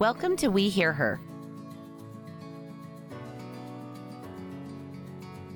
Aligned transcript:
Welcome 0.00 0.36
to 0.36 0.48
We 0.48 0.70
Hear 0.70 0.94
Her. 0.94 1.20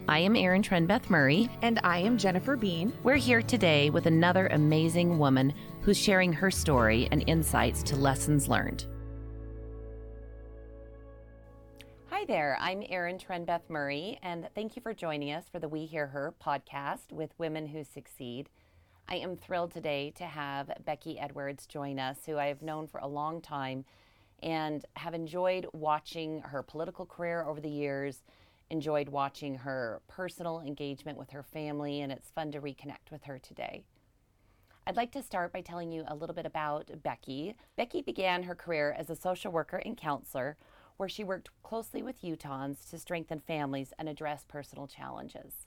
I 0.07 0.19
am 0.19 0.37
Erin 0.37 0.61
Trenbeth 0.61 1.09
Murray. 1.09 1.49
And 1.63 1.81
I 1.83 2.01
am 2.01 2.19
Jennifer 2.19 2.55
Bean. 2.55 2.93
We're 3.03 3.17
here 3.17 3.41
today 3.41 3.89
with 3.89 4.05
another 4.05 4.49
amazing 4.49 5.19
woman 5.19 5.55
who's 5.81 5.97
sharing 5.97 6.31
her 6.35 6.51
story 6.51 7.09
and 7.11 7.25
insights 7.27 7.83
to 7.85 7.97
lessons 7.97 8.47
learned. 8.47 8.85
Hi 12.11 12.27
there, 12.27 12.59
I'm 12.61 12.83
Erin 12.91 13.17
Trenbeth 13.17 13.71
Murray, 13.71 14.19
and 14.23 14.51
thank 14.55 14.77
you 14.77 14.83
for 14.83 14.93
joining 14.93 15.33
us 15.33 15.45
for 15.51 15.59
the 15.59 15.71
We 15.71 15.87
Hear 15.87 16.09
Her 16.09 16.35
podcast 16.39 17.13
with 17.13 17.31
Women 17.39 17.69
Who 17.69 17.83
Succeed. 17.83 18.51
I 19.09 19.17
am 19.17 19.39
thrilled 19.39 19.73
today 19.73 20.13
to 20.17 20.25
have 20.25 20.71
Becky 20.85 21.19
Edwards 21.19 21.67
join 21.67 21.99
us, 21.99 22.19
who 22.27 22.37
I 22.37 22.49
have 22.49 22.61
known 22.61 22.89
for 22.89 23.01
a 23.01 23.09
long 23.09 23.41
time 23.41 23.87
and 24.43 24.85
have 24.97 25.15
enjoyed 25.15 25.67
watching 25.73 26.41
her 26.41 26.63
political 26.63 27.07
career 27.07 27.45
over 27.45 27.61
the 27.61 27.69
years, 27.69 28.23
enjoyed 28.71 29.09
watching 29.09 29.57
her 29.57 30.01
personal 30.09 30.61
engagement 30.61 31.19
with 31.19 31.31
her 31.31 31.43
family, 31.43 32.01
and 32.01 32.13
it's 32.13 32.31
fun 32.31 32.53
to 32.53 32.61
reconnect 32.61 33.11
with 33.11 33.25
her 33.25 33.39
today. 33.39 33.85
I'd 34.87 34.97
like 34.97 35.13
to 35.13 35.23
start 35.23 35.53
by 35.53 35.63
telling 35.63 35.93
you 35.93 36.05
a 36.07 36.15
little 36.15 36.35
bit 36.35 36.45
about 36.45 36.91
Becky. 37.03 37.57
Becky 37.77 38.03
began 38.03 38.43
her 38.43 38.55
career 38.55 38.95
as 38.97 39.09
a 39.09 39.17
social 39.17 39.51
worker 39.51 39.79
and 39.79 39.97
counselor, 39.97 40.59
where 40.99 41.09
she 41.09 41.25
worked 41.25 41.51
closely 41.63 42.03
with 42.03 42.23
Utahns 42.23 42.89
to 42.91 42.99
strengthen 42.99 43.41
families 43.41 43.95
and 43.99 44.09
address 44.09 44.45
personal 44.47 44.87
challenges. 44.87 45.67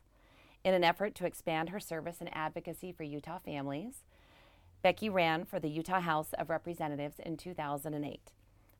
In 0.64 0.73
an 0.73 0.84
effort 0.84 1.16
to 1.16 1.26
expand 1.26 1.70
her 1.70 1.80
service 1.80 2.18
and 2.20 2.30
advocacy 2.36 2.92
for 2.92 3.04
Utah 3.04 3.40
families, 3.40 4.04
Becky 4.84 5.09
ran 5.09 5.45
for 5.45 5.59
the 5.59 5.70
Utah 5.70 6.02
House 6.02 6.34
of 6.34 6.50
Representatives 6.50 7.20
in 7.20 7.38
2008 7.38 8.31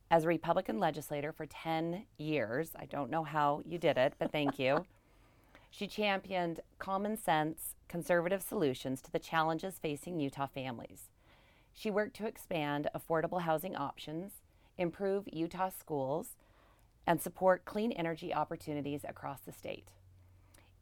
as 0.10 0.24
a 0.24 0.28
Republican 0.28 0.80
legislator 0.80 1.32
for 1.32 1.46
10 1.46 2.06
years. 2.18 2.72
I 2.76 2.86
don't 2.86 3.12
know 3.12 3.24
how 3.24 3.62
you 3.66 3.78
did 3.78 3.98
it, 3.98 4.14
but 4.20 4.32
thank 4.32 4.58
you. 4.58 4.86
she 5.70 5.88
championed 5.88 6.62
common 6.80 7.18
sense, 7.18 7.76
conservative 7.88 8.42
solutions 8.42 9.02
to 9.02 9.12
the 9.12 9.20
challenges 9.20 9.80
facing 9.82 10.20
Utah 10.20 10.48
families. 10.48 11.10
She 11.74 11.92
worked 11.92 12.16
to 12.18 12.26
expand 12.26 12.90
affordable 12.96 13.42
housing 13.42 13.76
options, 13.76 14.32
improve 14.78 15.28
Utah 15.32 15.70
schools, 15.70 16.30
and 17.06 17.22
support 17.22 17.66
clean 17.66 17.92
energy 17.92 18.34
opportunities 18.34 19.06
across 19.08 19.42
the 19.42 19.52
state. 19.52 19.88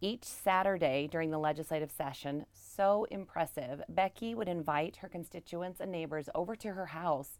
Each 0.01 0.23
Saturday 0.23 1.07
during 1.09 1.31
the 1.31 1.37
legislative 1.37 1.91
session, 1.91 2.45
so 2.53 3.07
impressive, 3.09 3.81
Becky 3.87 4.35
would 4.35 4.47
invite 4.47 4.97
her 4.97 5.07
constituents 5.07 5.79
and 5.79 5.91
neighbors 5.91 6.29
over 6.35 6.55
to 6.57 6.73
her 6.73 6.87
house 6.87 7.37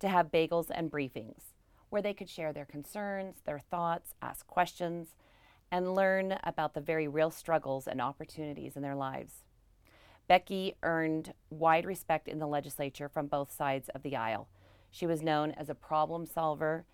to 0.00 0.08
have 0.08 0.30
bagels 0.30 0.70
and 0.70 0.90
briefings 0.90 1.54
where 1.90 2.02
they 2.02 2.14
could 2.14 2.28
share 2.28 2.52
their 2.52 2.64
concerns, 2.64 3.36
their 3.44 3.58
thoughts, 3.58 4.14
ask 4.20 4.46
questions, 4.46 5.14
and 5.70 5.94
learn 5.94 6.38
about 6.44 6.74
the 6.74 6.80
very 6.80 7.08
real 7.08 7.30
struggles 7.30 7.86
and 7.86 8.00
opportunities 8.00 8.76
in 8.76 8.82
their 8.82 8.94
lives. 8.94 9.44
Becky 10.26 10.74
earned 10.82 11.32
wide 11.50 11.86
respect 11.86 12.28
in 12.28 12.38
the 12.38 12.46
legislature 12.46 13.08
from 13.08 13.26
both 13.26 13.54
sides 13.54 13.88
of 13.90 14.02
the 14.02 14.16
aisle. 14.16 14.48
She 14.90 15.06
was 15.06 15.22
known 15.22 15.52
as 15.52 15.68
a 15.68 15.74
problem 15.74 16.26
solver 16.26 16.84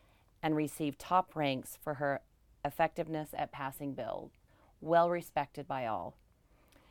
and 0.42 0.54
received 0.54 0.98
top 0.98 1.34
ranks 1.34 1.78
for 1.82 1.94
her 1.94 2.20
effectiveness 2.64 3.30
at 3.36 3.52
passing 3.52 3.94
bills, 3.94 4.32
well 4.80 5.10
respected 5.10 5.66
by 5.66 5.86
all. 5.86 6.16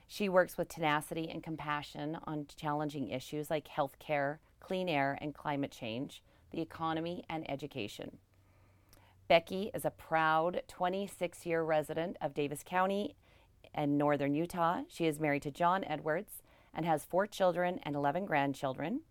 She 0.08 0.28
works 0.28 0.58
with 0.58 0.70
tenacity 0.70 1.30
and 1.30 1.42
compassion 1.42 2.18
on 2.26 2.48
challenging 2.58 3.10
issues 3.10 3.50
like 3.50 3.68
health 3.68 3.98
care, 4.00 4.40
clean 4.64 4.90
air 4.90 5.20
and 5.22 5.36
climate 5.36 5.72
change, 5.72 6.24
the 6.52 6.62
economy, 6.62 7.24
and 7.30 7.50
education. 7.50 8.18
Becky 9.28 9.70
is 9.76 9.86
a 9.86 9.92
proud 9.92 10.64
26 10.68 11.46
year 11.46 11.62
resident 11.62 12.18
of 12.20 12.34
Davis 12.34 12.64
County 12.66 13.16
in 13.76 13.98
northern 13.98 14.34
Utah. 14.34 14.82
She 14.88 15.06
is 15.06 15.20
married 15.20 15.44
to 15.44 15.52
John 15.52 15.84
Edwards 15.84 16.42
and 16.74 16.86
has 16.86 17.06
four 17.06 17.28
children 17.28 17.80
and 17.84 17.96
11 17.96 18.26
grandchildren. 18.26 19.02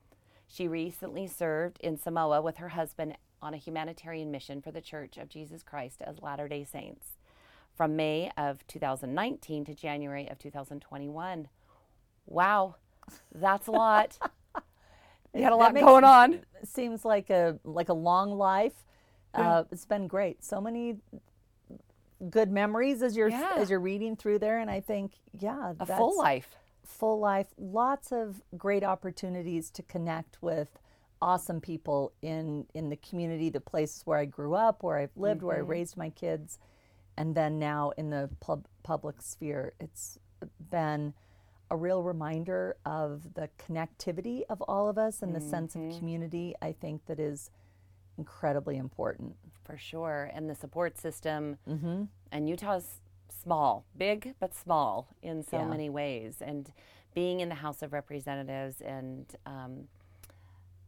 She 0.49 0.69
recently 0.69 1.27
served 1.27 1.79
in 1.81 1.97
Samoa 1.97 2.43
with 2.43 2.59
her 2.59 2.71
husband 2.71 3.17
on 3.41 3.55
a 3.55 3.59
humanitarian 3.59 4.31
mission 4.31 4.61
for 4.61 4.71
the 4.71 4.81
Church 4.81 5.17
of 5.17 5.29
Jesus 5.29 5.63
Christ 5.63 6.03
as 6.03 6.21
Latter 6.21 6.49
day 6.49 6.65
Saints 6.65 7.07
from 7.75 7.97
May 7.97 8.31
of 8.37 8.67
2019 8.67 9.65
to 9.65 9.75
January 9.75 10.29
of 10.29 10.39
2021. 10.39 11.49
Wow, 12.27 12.77
that's 13.35 13.67
a 13.67 13.73
lot. 13.73 14.19
You 15.35 15.43
had 15.43 15.53
a 15.53 15.57
lot 15.57 15.75
going 15.75 16.05
on. 16.05 16.41
Seems 16.65 17.05
like 17.05 17.31
a 17.31 17.59
like 17.65 17.89
a 17.89 17.95
long 17.95 18.33
life. 18.37 18.85
Uh, 19.35 19.65
it's 19.73 19.87
been 19.87 20.07
great. 20.07 20.45
So 20.45 20.61
many 20.61 20.97
good 22.31 22.51
memories 22.51 23.03
as 23.03 23.17
you're 23.17 23.29
Yeah. 23.31 23.55
as 23.57 23.71
you're 23.71 23.81
reading 23.81 24.17
through 24.17 24.39
there, 24.41 24.59
and 24.59 24.71
I 24.71 24.81
think 24.81 25.15
yeah, 25.33 25.73
A 25.81 25.87
full 25.87 26.17
life. 26.17 26.57
full 26.85 27.19
life. 27.19 27.49
Lots 27.59 28.13
of 28.13 28.43
great 28.57 28.85
opportunities 28.85 29.71
to 29.71 29.83
connect 29.83 30.43
with 30.43 30.79
awesome 31.21 31.61
people 31.61 32.13
in 32.21 32.67
in 32.75 32.91
the 32.91 32.97
community, 32.97 33.49
the 33.49 33.61
places 33.61 34.05
where 34.07 34.19
I 34.19 34.25
grew 34.27 34.55
up, 34.55 34.83
where 34.83 34.99
I've 34.99 35.17
lived, 35.17 35.43
where 35.43 35.57
I 35.57 35.61
raised 35.61 35.97
my 35.97 36.11
kids, 36.11 36.59
and 37.17 37.35
then 37.35 37.59
now 37.59 37.91
in 37.97 38.11
the 38.11 38.29
pub, 38.41 38.67
public 38.83 39.23
sphere. 39.23 39.73
It's 39.81 40.19
been 40.71 41.15
a 41.73 41.77
real 41.77 42.03
reminder 42.03 42.77
of 42.85 43.33
the 43.33 43.49
connectivity 43.59 44.43
of 44.51 44.61
all 44.69 44.91
of 44.91 44.99
us 44.99 45.23
and 45.23 45.35
the 45.35 45.41
sense 45.41 45.75
of 45.75 45.81
community. 45.99 46.55
I 46.61 46.73
think 46.73 47.07
that 47.07 47.19
is 47.19 47.51
incredibly 48.19 48.77
important. 48.77 49.35
For 49.65 49.79
sure. 49.79 50.31
And 50.35 50.51
the 50.51 50.55
support 50.55 50.99
system. 50.99 51.57
Mm-hmm. 51.67 52.05
And 52.31 52.47
Utah's 52.47 53.01
small, 53.43 53.87
big, 53.97 54.35
but 54.39 54.55
small 54.55 55.09
in 55.23 55.43
so 55.43 55.61
Yeah. 55.61 55.65
many 55.65 55.89
ways. 55.89 56.43
And 56.43 56.71
being 57.15 57.41
in 57.41 57.49
the 57.49 57.55
House 57.55 57.81
of 57.81 57.95
Representatives 57.95 58.83
and 58.83 59.35
um, 59.47 59.89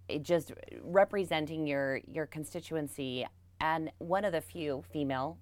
it 0.07 0.23
just 0.23 0.53
representing 0.83 1.67
your, 1.67 2.03
your 2.07 2.27
constituency 2.27 3.27
and 3.59 3.91
one 3.99 4.27
of 4.27 4.33
the 4.33 4.43
few 4.43 4.85
female 4.93 5.39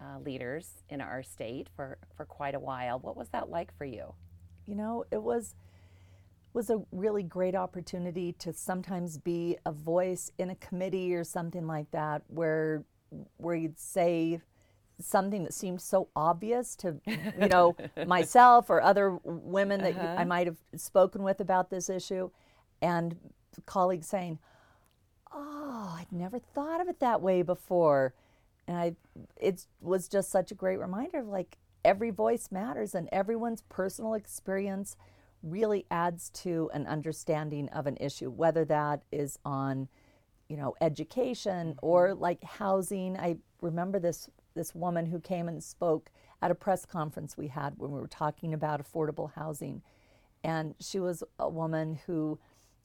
uh, 0.00 0.18
leaders 0.18 0.82
in 0.88 1.00
our 1.00 1.22
state 1.22 1.68
for, 1.76 1.98
for 2.16 2.24
quite 2.24 2.56
a 2.56 2.60
while. 2.60 2.98
What 2.98 3.16
was 3.16 3.28
that 3.28 3.48
like 3.48 3.72
for 3.78 3.84
you? 3.84 4.14
You 4.72 4.78
know 4.78 5.04
it 5.10 5.22
was 5.22 5.54
was 6.54 6.70
a 6.70 6.80
really 6.92 7.22
great 7.22 7.54
opportunity 7.54 8.32
to 8.32 8.54
sometimes 8.54 9.18
be 9.18 9.58
a 9.66 9.72
voice 9.72 10.32
in 10.38 10.48
a 10.48 10.54
committee 10.54 11.14
or 11.14 11.24
something 11.24 11.66
like 11.66 11.90
that 11.90 12.22
where 12.28 12.82
where 13.36 13.54
you'd 13.54 13.78
say 13.78 14.40
something 14.98 15.44
that 15.44 15.52
seemed 15.52 15.82
so 15.82 16.08
obvious 16.16 16.74
to 16.74 16.98
you 17.06 17.48
know 17.48 17.76
myself 18.06 18.70
or 18.70 18.80
other 18.80 19.18
women 19.24 19.82
that 19.82 19.94
you, 19.94 20.00
I 20.00 20.14
uh-huh. 20.14 20.24
might 20.24 20.46
have 20.46 20.56
spoken 20.74 21.22
with 21.22 21.40
about 21.40 21.68
this 21.68 21.90
issue 21.90 22.30
and 22.80 23.14
colleagues 23.66 24.08
saying 24.08 24.38
oh 25.34 25.96
I'd 25.98 26.10
never 26.10 26.38
thought 26.38 26.80
of 26.80 26.88
it 26.88 26.98
that 27.00 27.20
way 27.20 27.42
before. 27.42 28.14
And 28.66 28.78
I 28.78 28.94
it 29.36 29.66
was 29.82 30.08
just 30.08 30.30
such 30.30 30.50
a 30.50 30.54
great 30.54 30.78
reminder 30.78 31.18
of 31.18 31.28
like 31.28 31.58
every 31.84 32.10
voice 32.10 32.50
matters 32.50 32.94
and 32.94 33.08
everyone's 33.12 33.62
personal 33.68 34.14
experience 34.14 34.96
really 35.42 35.86
adds 35.90 36.30
to 36.30 36.70
an 36.72 36.86
understanding 36.86 37.68
of 37.70 37.86
an 37.86 37.96
issue 38.00 38.30
whether 38.30 38.64
that 38.64 39.02
is 39.10 39.38
on 39.44 39.88
you 40.48 40.56
know 40.58 40.74
education 40.82 41.68
mm-hmm. 41.68 41.86
or 41.86 42.14
like 42.14 42.44
housing. 42.44 43.16
I 43.16 43.36
remember 43.62 43.98
this 43.98 44.28
this 44.54 44.74
woman 44.74 45.06
who 45.06 45.18
came 45.18 45.48
and 45.48 45.64
spoke 45.64 46.10
at 46.42 46.50
a 46.50 46.54
press 46.54 46.84
conference 46.84 47.38
we 47.38 47.48
had 47.48 47.72
when 47.78 47.90
we 47.90 47.98
were 47.98 48.06
talking 48.06 48.52
about 48.52 48.84
affordable 48.84 49.32
housing. 49.32 49.80
And 50.44 50.74
she 50.78 51.00
was 51.00 51.22
a 51.38 51.48
woman 51.48 52.00
who 52.06 52.38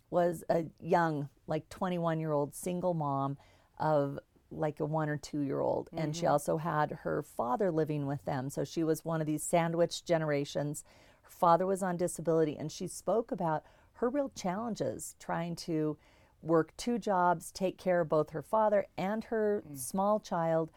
was 0.09 0.45
a 0.49 0.65
young 0.79 1.27
like 1.45 1.67
21 1.67 2.21
year 2.21 2.31
old 2.31 2.55
single 2.55 2.93
mom 2.93 3.37
of 3.79 4.17
like 4.51 4.79
a 4.79 4.85
one 4.85 5.09
or 5.09 5.17
two 5.17 5.41
year 5.41 5.59
old 5.59 5.89
and 5.95 6.15
she 6.15 6.23
mm-hmm. 6.23 6.31
also 6.31 6.57
had 6.57 6.91
her 7.03 7.21
father 7.21 7.71
living 7.71 8.05
with 8.05 8.23
them. 8.25 8.49
So 8.49 8.63
she 8.63 8.83
was 8.83 9.03
one 9.03 9.21
of 9.21 9.27
these 9.27 9.43
sandwich 9.43 10.05
generations. 10.05 10.83
Her 11.21 11.29
father 11.29 11.65
was 11.65 11.83
on 11.83 11.97
disability 11.97 12.57
and 12.57 12.71
she 12.71 12.87
spoke 12.87 13.31
about 13.31 13.63
her 13.93 14.09
real 14.09 14.31
challenges 14.35 15.15
trying 15.19 15.55
to 15.55 15.97
work 16.41 16.75
two 16.77 16.99
jobs 16.99 17.51
take 17.51 17.77
care 17.77 18.01
of 18.01 18.09
both 18.09 18.29
her 18.29 18.41
father 18.41 18.85
and 18.97 19.25
her 19.25 19.63
mm. 19.67 19.77
small 19.77 20.19
child 20.19 20.69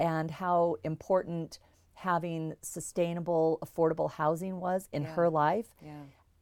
and 0.00 0.30
how 0.30 0.76
important 0.82 1.58
having 1.94 2.54
sustainable 2.60 3.58
affordable 3.64 4.10
housing 4.10 4.60
was 4.60 4.88
in 4.92 5.04
her 5.04 5.30
life. 5.30 5.68
Yeah. 5.82 5.92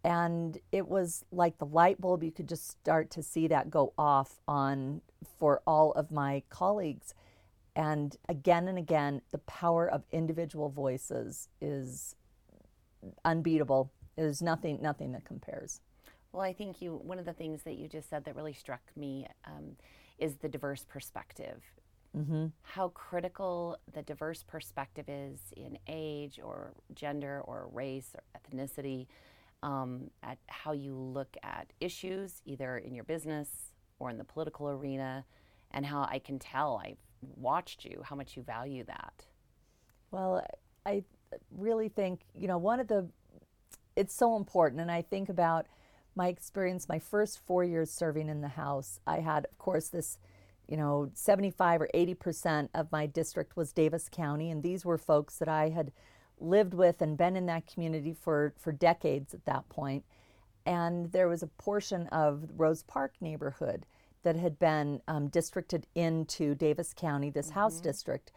and 0.05 0.59
it 0.73 0.89
was 0.89 1.25
like 1.31 1.59
the 1.59 1.67
light 1.67 2.01
bulb 2.01 2.25
you 2.25 2.33
could 2.33 2.49
just 2.49 2.69
start 2.69 3.11
to 3.11 3.23
see 3.23 3.47
that 3.47 3.71
go 3.71 3.93
off 3.97 4.41
on 4.49 5.01
for 5.39 5.63
all 5.67 5.93
of 5.93 6.11
my 6.11 6.43
colleagues 6.51 7.15
and 7.77 8.17
again 8.29 8.69
and 8.69 8.79
again 8.79 9.23
the 9.31 9.39
power 9.39 9.89
of 9.89 10.03
individual 10.13 10.69
voices 10.69 11.49
is 11.61 12.15
unbeatable 13.25 13.91
there's 14.17 14.43
nothing 14.43 14.79
nothing 14.83 15.13
that 15.13 15.25
compares 15.25 15.81
Well, 16.33 16.43
I 16.43 16.53
think 16.53 16.81
you 16.81 17.01
one 17.05 17.19
of 17.19 17.25
the 17.27 17.33
things 17.33 17.63
that 17.65 17.75
you 17.77 17.89
just 17.89 18.09
said 18.09 18.25
that 18.25 18.37
really 18.37 18.55
struck 18.55 18.83
me 18.97 19.27
um, 19.47 19.77
is 20.19 20.37
the 20.37 20.49
diverse 20.49 20.85
perspective. 20.89 21.63
Mm-hmm. 22.17 22.47
How 22.63 22.89
critical 22.89 23.79
the 23.95 24.03
diverse 24.03 24.43
perspective 24.43 25.07
is 25.09 25.41
in 25.57 25.79
age 25.89 26.41
or 26.43 26.73
gender 26.95 27.41
or 27.45 27.69
race 27.73 28.15
or 28.15 28.23
ethnicity, 28.39 29.07
um, 29.63 30.11
at 30.23 30.39
how 30.49 30.73
you 30.73 30.95
look 30.95 31.37
at 31.43 31.73
issues, 31.81 32.43
either 32.45 32.79
in 32.79 32.95
your 32.95 33.05
business 33.05 33.72
or 34.03 34.11
in 34.11 34.19
the 34.19 34.25
political 34.25 34.69
arena, 34.69 35.25
and 35.71 35.87
how 35.87 36.09
I 36.11 36.19
can 36.19 36.41
tell 36.41 36.83
I've 36.85 36.97
watched 37.37 37.85
you, 37.85 38.03
how 38.05 38.17
much 38.17 38.37
you 38.37 38.43
value 38.43 38.83
that. 38.85 39.27
Well, 40.11 40.45
I 40.85 41.05
really 41.57 41.89
think, 41.89 42.23
you 42.37 42.49
know, 42.49 42.59
one 42.59 42.81
of 42.81 42.89
the, 42.89 43.07
it's 43.95 44.13
so 44.13 44.35
important. 44.37 44.81
And 44.81 44.91
I 44.91 45.03
think 45.03 45.29
about 45.29 45.67
my 46.17 46.27
experience, 46.27 46.89
my 46.89 46.99
first 46.99 47.39
four 47.47 47.63
years 47.63 47.93
serving 47.93 48.29
in 48.29 48.41
the 48.41 48.49
House. 48.49 48.99
I 49.07 49.21
had, 49.21 49.45
of 49.45 49.57
course, 49.59 49.87
this, 49.89 50.19
you 50.69 50.77
know, 50.77 51.09
75 51.15 51.83
or 51.83 51.89
80% 51.95 52.71
of 52.75 52.91
my 52.91 53.07
district 53.07 53.57
was 53.57 53.73
Davis 53.73 54.09
County. 54.11 54.51
And 54.51 54.65
these 54.65 54.85
were 54.85 54.99
folks 54.99 55.39
that 55.39 55.49
I 55.49 55.69
had 55.69 55.93
lived 56.41 56.75
with 56.75 57.01
and 57.01 57.17
been 57.17 57.37
in 57.37 57.47
that 57.47 57.73
community 57.73 58.13
for, 58.13 58.53
for 58.59 58.73
decades 58.73 59.33
at 59.33 59.45
that 59.45 59.69
point. 59.69 60.05
And 60.67 61.13
there 61.13 61.29
was 61.29 61.43
a 61.43 61.47
portion 61.47 62.09
of 62.09 62.43
Rose 62.57 62.83
Park 62.83 63.15
neighborhood 63.21 63.87
that 64.23 64.37
had 64.37 64.59
been 64.59 65.01
um, 65.09 65.29
districted 65.29 65.87
into 65.95 66.55
Davis 66.55 66.95
County, 66.95 67.31
this 67.31 67.49
mm-hmm. 67.49 67.59
House 67.61 67.81
district. 67.81 68.33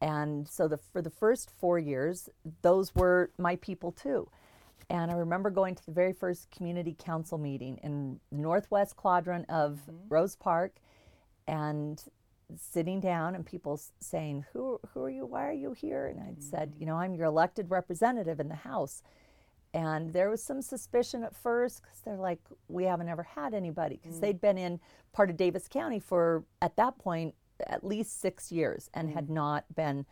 And 0.00 0.48
so 0.48 0.66
the, 0.66 0.78
for 0.78 1.02
the 1.02 1.10
first 1.10 1.50
four 1.50 1.78
years, 1.78 2.28
those 2.62 2.94
were 2.94 3.30
my 3.38 3.56
people 3.56 3.92
too. 3.92 4.28
And 4.88 5.10
I 5.10 5.14
remember 5.14 5.50
going 5.50 5.74
to 5.76 5.86
the 5.86 5.92
very 5.92 6.12
first 6.12 6.50
community 6.50 6.96
council 6.98 7.38
meeting 7.38 7.78
in 7.82 8.18
the 8.32 8.38
northwest 8.38 8.96
quadrant 8.96 9.48
of 9.48 9.80
mm-hmm. 9.82 10.08
Rose 10.08 10.36
Park 10.36 10.76
and 11.46 12.02
sitting 12.56 12.98
down 12.98 13.34
and 13.34 13.46
people 13.46 13.80
saying, 14.00 14.44
who, 14.52 14.80
who 14.92 15.04
are 15.04 15.10
you? 15.10 15.26
Why 15.26 15.46
are 15.46 15.52
you 15.52 15.72
here? 15.72 16.06
And 16.06 16.20
I'd 16.20 16.38
mm-hmm. 16.38 16.50
said, 16.50 16.74
You 16.78 16.86
know, 16.86 16.96
I'm 16.96 17.14
your 17.14 17.26
elected 17.26 17.70
representative 17.70 18.40
in 18.40 18.48
the 18.48 18.56
House. 18.56 19.02
And 19.72 20.12
there 20.12 20.30
was 20.30 20.42
some 20.42 20.62
suspicion 20.62 21.22
at 21.22 21.34
first 21.34 21.82
because 21.82 22.00
they're 22.00 22.16
like, 22.16 22.40
We 22.68 22.84
haven't 22.84 23.08
ever 23.08 23.22
had 23.22 23.54
anybody 23.54 23.96
because 23.96 24.16
mm-hmm. 24.16 24.22
they'd 24.22 24.40
been 24.40 24.58
in 24.58 24.80
part 25.12 25.30
of 25.30 25.36
Davis 25.36 25.68
County 25.68 26.00
for, 26.00 26.44
at 26.60 26.76
that 26.76 26.98
point, 26.98 27.34
at 27.66 27.84
least 27.84 28.20
six 28.20 28.50
years 28.50 28.90
and 28.94 29.10
mm. 29.10 29.14
had 29.14 29.28
not 29.28 29.64
been 29.74 30.06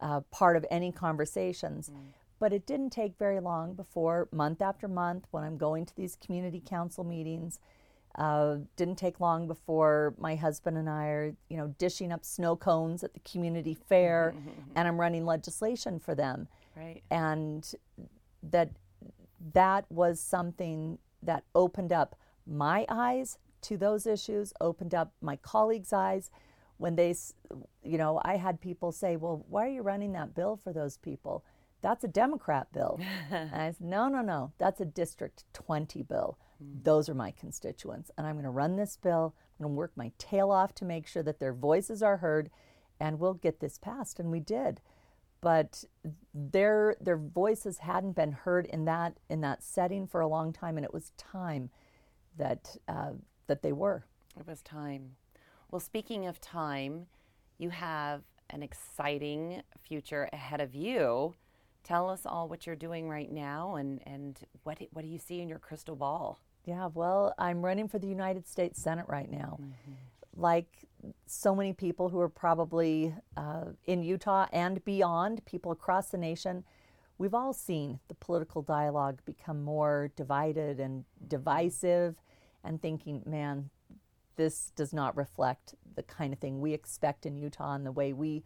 uh, 0.00 0.20
part 0.30 0.56
of 0.56 0.66
any 0.70 0.92
conversations. 0.92 1.90
Mm. 1.90 1.98
But 2.40 2.52
it 2.52 2.66
didn't 2.66 2.90
take 2.90 3.18
very 3.18 3.40
long 3.40 3.74
before, 3.74 4.28
month 4.30 4.62
after 4.62 4.86
month, 4.86 5.26
when 5.30 5.42
I'm 5.42 5.56
going 5.56 5.86
to 5.86 5.96
these 5.96 6.16
community 6.16 6.62
council 6.64 7.02
meetings, 7.02 7.58
uh, 8.14 8.58
didn't 8.76 8.96
take 8.96 9.20
long 9.20 9.46
before 9.48 10.14
my 10.18 10.36
husband 10.36 10.76
and 10.76 10.88
I 10.88 11.06
are, 11.06 11.36
you 11.48 11.56
know, 11.56 11.74
dishing 11.78 12.12
up 12.12 12.24
snow 12.24 12.56
cones 12.56 13.02
at 13.02 13.12
the 13.12 13.20
community 13.20 13.74
fair, 13.74 14.34
and 14.76 14.88
I'm 14.88 15.00
running 15.00 15.26
legislation 15.26 15.98
for 15.98 16.14
them. 16.14 16.48
Right. 16.76 17.02
And 17.10 17.68
that 18.42 18.70
that 19.54 19.84
was 19.90 20.20
something 20.20 20.98
that 21.22 21.44
opened 21.54 21.92
up 21.92 22.16
my 22.46 22.86
eyes 22.88 23.38
to 23.62 23.76
those 23.76 24.06
issues, 24.06 24.52
opened 24.60 24.94
up 24.94 25.12
my 25.20 25.36
colleagues' 25.36 25.92
eyes, 25.92 26.30
when 26.78 26.94
they, 26.94 27.14
you 27.82 27.98
know, 27.98 28.20
I 28.24 28.36
had 28.36 28.60
people 28.60 28.92
say, 28.92 29.16
well, 29.16 29.44
why 29.48 29.66
are 29.66 29.70
you 29.70 29.82
running 29.82 30.12
that 30.12 30.34
bill 30.34 30.56
for 30.62 30.72
those 30.72 30.96
people? 30.96 31.44
That's 31.82 32.04
a 32.04 32.08
Democrat 32.08 32.72
bill. 32.72 33.00
and 33.30 33.54
I 33.54 33.72
said, 33.72 33.86
no, 33.86 34.08
no, 34.08 34.22
no, 34.22 34.52
that's 34.58 34.80
a 34.80 34.84
District 34.84 35.44
20 35.52 36.02
bill. 36.02 36.38
Mm. 36.62 36.84
Those 36.84 37.08
are 37.08 37.14
my 37.14 37.32
constituents. 37.32 38.10
And 38.16 38.26
I'm 38.26 38.36
going 38.36 38.44
to 38.44 38.50
run 38.50 38.76
this 38.76 38.96
bill. 38.96 39.34
I'm 39.58 39.64
going 39.64 39.74
to 39.74 39.78
work 39.78 39.92
my 39.96 40.12
tail 40.18 40.50
off 40.50 40.74
to 40.76 40.84
make 40.84 41.06
sure 41.06 41.22
that 41.24 41.40
their 41.40 41.52
voices 41.52 42.02
are 42.02 42.18
heard 42.18 42.48
and 43.00 43.18
we'll 43.18 43.34
get 43.34 43.60
this 43.60 43.78
passed. 43.78 44.18
And 44.18 44.30
we 44.30 44.40
did. 44.40 44.80
But 45.40 45.84
their, 46.34 46.96
their 47.00 47.16
voices 47.16 47.78
hadn't 47.78 48.16
been 48.16 48.32
heard 48.32 48.66
in 48.66 48.84
that, 48.86 49.18
in 49.28 49.40
that 49.42 49.62
setting 49.62 50.06
for 50.06 50.20
a 50.20 50.28
long 50.28 50.52
time. 50.52 50.76
And 50.76 50.84
it 50.84 50.92
was 50.92 51.12
time 51.16 51.70
that, 52.36 52.76
uh, 52.88 53.12
that 53.46 53.62
they 53.62 53.72
were. 53.72 54.04
It 54.38 54.46
was 54.46 54.62
time. 54.62 55.16
Well, 55.70 55.80
speaking 55.80 56.26
of 56.26 56.40
time, 56.40 57.06
you 57.58 57.70
have 57.70 58.22
an 58.50 58.62
exciting 58.62 59.62
future 59.82 60.28
ahead 60.32 60.60
of 60.60 60.74
you. 60.74 61.34
Tell 61.84 62.10
us 62.10 62.22
all 62.26 62.48
what 62.48 62.66
you're 62.66 62.76
doing 62.76 63.08
right 63.08 63.30
now 63.30 63.76
and, 63.76 64.00
and 64.06 64.38
what, 64.64 64.78
what 64.92 65.02
do 65.02 65.08
you 65.08 65.18
see 65.18 65.40
in 65.40 65.48
your 65.48 65.58
crystal 65.58 65.96
ball? 65.96 66.40
Yeah, 66.64 66.88
well, 66.92 67.34
I'm 67.38 67.64
running 67.64 67.88
for 67.88 67.98
the 67.98 68.08
United 68.08 68.46
States 68.46 68.82
Senate 68.82 69.06
right 69.08 69.30
now. 69.30 69.58
Mm-hmm. 69.60 69.92
Like 70.36 70.68
so 71.26 71.54
many 71.54 71.72
people 71.72 72.08
who 72.08 72.20
are 72.20 72.28
probably 72.28 73.14
uh, 73.36 73.66
in 73.86 74.02
Utah 74.02 74.46
and 74.52 74.84
beyond, 74.84 75.44
people 75.44 75.72
across 75.72 76.10
the 76.10 76.18
nation, 76.18 76.64
we've 77.18 77.34
all 77.34 77.52
seen 77.52 77.98
the 78.08 78.14
political 78.14 78.62
dialogue 78.62 79.20
become 79.24 79.62
more 79.62 80.10
divided 80.16 80.80
and 80.80 81.04
divisive 81.26 82.16
and 82.64 82.80
thinking, 82.80 83.22
man, 83.26 83.70
this 84.36 84.72
does 84.76 84.92
not 84.92 85.16
reflect 85.16 85.74
the 85.96 86.02
kind 86.02 86.32
of 86.32 86.38
thing 86.38 86.60
we 86.60 86.72
expect 86.72 87.26
in 87.26 87.36
Utah 87.36 87.74
and 87.74 87.84
the 87.84 87.92
way 87.92 88.12
we 88.12 88.44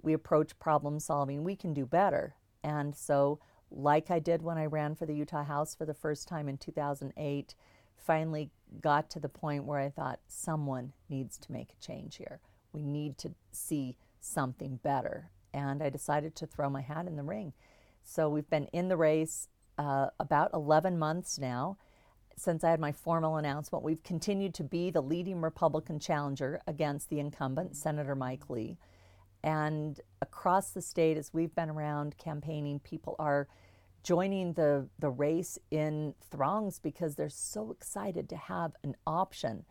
we 0.00 0.12
approach 0.12 0.58
problem 0.58 1.00
solving. 1.00 1.42
We 1.42 1.56
can 1.56 1.74
do 1.74 1.84
better. 1.84 2.34
And 2.62 2.94
so, 2.94 3.40
like 3.70 4.10
I 4.10 4.18
did 4.18 4.42
when 4.42 4.58
I 4.58 4.66
ran 4.66 4.94
for 4.94 5.06
the 5.06 5.14
Utah 5.14 5.44
House 5.44 5.74
for 5.74 5.84
the 5.84 5.94
first 5.94 6.28
time 6.28 6.48
in 6.48 6.56
2008, 6.56 7.54
finally 7.98 8.50
got 8.80 9.10
to 9.10 9.20
the 9.20 9.28
point 9.28 9.64
where 9.64 9.80
I 9.80 9.90
thought 9.90 10.20
someone 10.26 10.92
needs 11.08 11.38
to 11.38 11.52
make 11.52 11.70
a 11.72 11.84
change 11.84 12.16
here. 12.16 12.40
We 12.72 12.82
need 12.82 13.18
to 13.18 13.32
see 13.52 13.96
something 14.20 14.80
better. 14.82 15.30
And 15.54 15.82
I 15.82 15.90
decided 15.90 16.36
to 16.36 16.46
throw 16.46 16.68
my 16.68 16.82
hat 16.82 17.06
in 17.06 17.16
the 17.16 17.22
ring. 17.22 17.52
So 18.04 18.28
we've 18.28 18.48
been 18.48 18.66
in 18.66 18.88
the 18.88 18.96
race 18.96 19.48
uh, 19.78 20.08
about 20.18 20.50
11 20.52 20.98
months 20.98 21.38
now 21.38 21.78
since 22.38 22.64
I 22.64 22.70
had 22.70 22.80
my 22.80 22.92
formal 22.92 23.36
announcement, 23.36 23.84
we've 23.84 24.02
continued 24.02 24.54
to 24.54 24.64
be 24.64 24.90
the 24.90 25.02
leading 25.02 25.40
Republican 25.40 25.98
challenger 25.98 26.60
against 26.66 27.10
the 27.10 27.18
incumbent, 27.18 27.76
Senator 27.76 28.14
Mike 28.14 28.48
Lee. 28.48 28.78
And 29.42 30.00
across 30.22 30.70
the 30.70 30.82
state, 30.82 31.16
as 31.16 31.32
we've 31.34 31.54
been 31.54 31.70
around 31.70 32.16
campaigning, 32.18 32.80
people 32.80 33.16
are 33.18 33.48
joining 34.08 34.54
the, 34.54 34.88
the 34.98 35.10
race 35.10 35.58
in 35.70 36.14
throngs 36.30 36.78
because 36.78 37.14
they're 37.14 37.28
so 37.28 37.70
excited 37.70 38.26
to 38.26 38.36
have 38.38 38.72
an 38.82 38.96
option. 39.06 39.66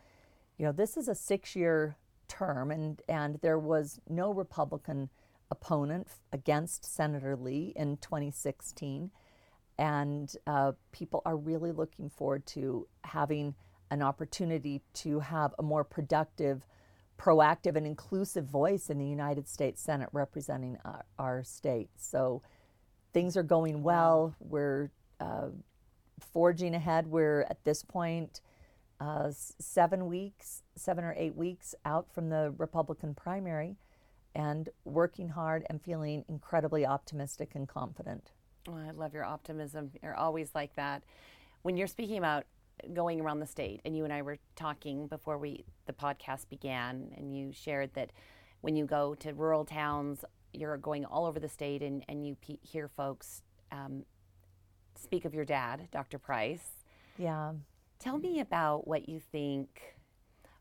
You 0.60 0.68
know, 0.68 0.72
this 0.72 0.96
is 0.96 1.08
a 1.08 1.16
six 1.16 1.56
year 1.56 1.98
term, 2.28 2.70
and, 2.70 3.02
and 3.10 3.40
there 3.42 3.58
was 3.58 4.00
no 4.08 4.32
Republican 4.32 5.10
opponent 5.50 6.08
against 6.32 6.86
Senator 6.86 7.36
Lee 7.36 7.74
in 7.76 7.98
2016 7.98 9.10
and 9.80 10.36
uh, 10.46 10.74
people 10.92 11.24
are 11.26 11.38
really 11.38 11.72
looking 11.72 12.10
forward 12.10 12.46
to 12.48 12.88
having 13.06 13.56
an 13.90 14.04
opportunity 14.04 14.82
to 14.94 15.20
have 15.20 15.54
a 15.58 15.64
more 15.64 15.84
productive, 15.84 16.66
proactive, 17.18 17.76
and 17.76 17.88
inclusive 17.88 18.46
voice 18.46 18.90
in 18.90 19.00
the 19.00 19.06
United 19.06 19.48
States 19.48 19.82
Senate 19.82 20.10
representing 20.12 20.78
our, 20.84 21.06
our 21.18 21.44
state. 21.44 21.90
So 21.96 22.42
things 23.18 23.36
are 23.36 23.42
going 23.42 23.82
well. 23.82 24.36
We're 24.40 24.92
uh, 25.20 25.48
forging 26.20 26.76
ahead. 26.76 27.08
We're 27.08 27.48
at 27.50 27.64
this 27.64 27.82
point 27.82 28.42
uh, 29.00 29.32
seven 29.32 30.06
weeks, 30.06 30.62
seven 30.76 31.04
or 31.04 31.16
eight 31.18 31.36
weeks 31.36 31.74
out 31.84 32.14
from 32.14 32.30
the 32.30 32.54
Republican 32.60 33.16
primary, 33.16 33.76
and 34.36 34.70
working 34.86 35.30
hard 35.30 35.66
and 35.68 35.82
feeling 35.82 36.26
incredibly 36.28 36.86
optimistic 36.86 37.56
and 37.56 37.68
confident. 37.68 38.34
I 38.68 38.92
love 38.92 39.16
your 39.16 39.26
optimism. 39.26 39.90
You're 40.04 40.14
always 40.14 40.52
like 40.54 40.76
that. 40.76 41.02
When 41.64 41.76
you're 41.76 41.88
speaking 41.88 42.20
about 42.20 42.44
going 42.94 43.20
around 43.20 43.40
the 43.40 43.48
state, 43.48 43.82
and 43.84 43.98
you 43.98 44.04
and 44.04 44.14
I 44.14 44.22
were 44.22 44.38
talking 44.56 45.08
before 45.08 45.40
we 45.40 45.66
the 45.88 45.94
podcast 45.94 46.50
began, 46.50 47.16
and 47.18 47.36
you 47.36 47.52
shared 47.52 47.96
that 47.96 48.12
when 48.62 48.76
you 48.76 48.86
go 48.86 49.16
to 49.16 49.34
rural 49.34 49.66
towns, 49.66 50.24
you're 50.54 50.78
going 50.78 51.06
all 51.06 51.26
over 51.26 51.40
the 51.40 51.50
state, 51.50 51.82
and 51.82 52.04
and 52.08 52.26
you 52.26 52.36
pe- 52.36 52.58
hear 52.62 52.88
folks 52.88 53.42
um, 53.72 54.04
speak 54.96 55.26
of 55.26 55.34
your 55.34 55.46
dad, 55.46 55.88
Dr. 55.92 56.18
Price. 56.18 56.68
Yeah. 57.18 57.54
Tell 58.00 58.18
me 58.18 58.40
about 58.40 58.88
what 58.88 59.10
you 59.10 59.20
think. 59.20 59.96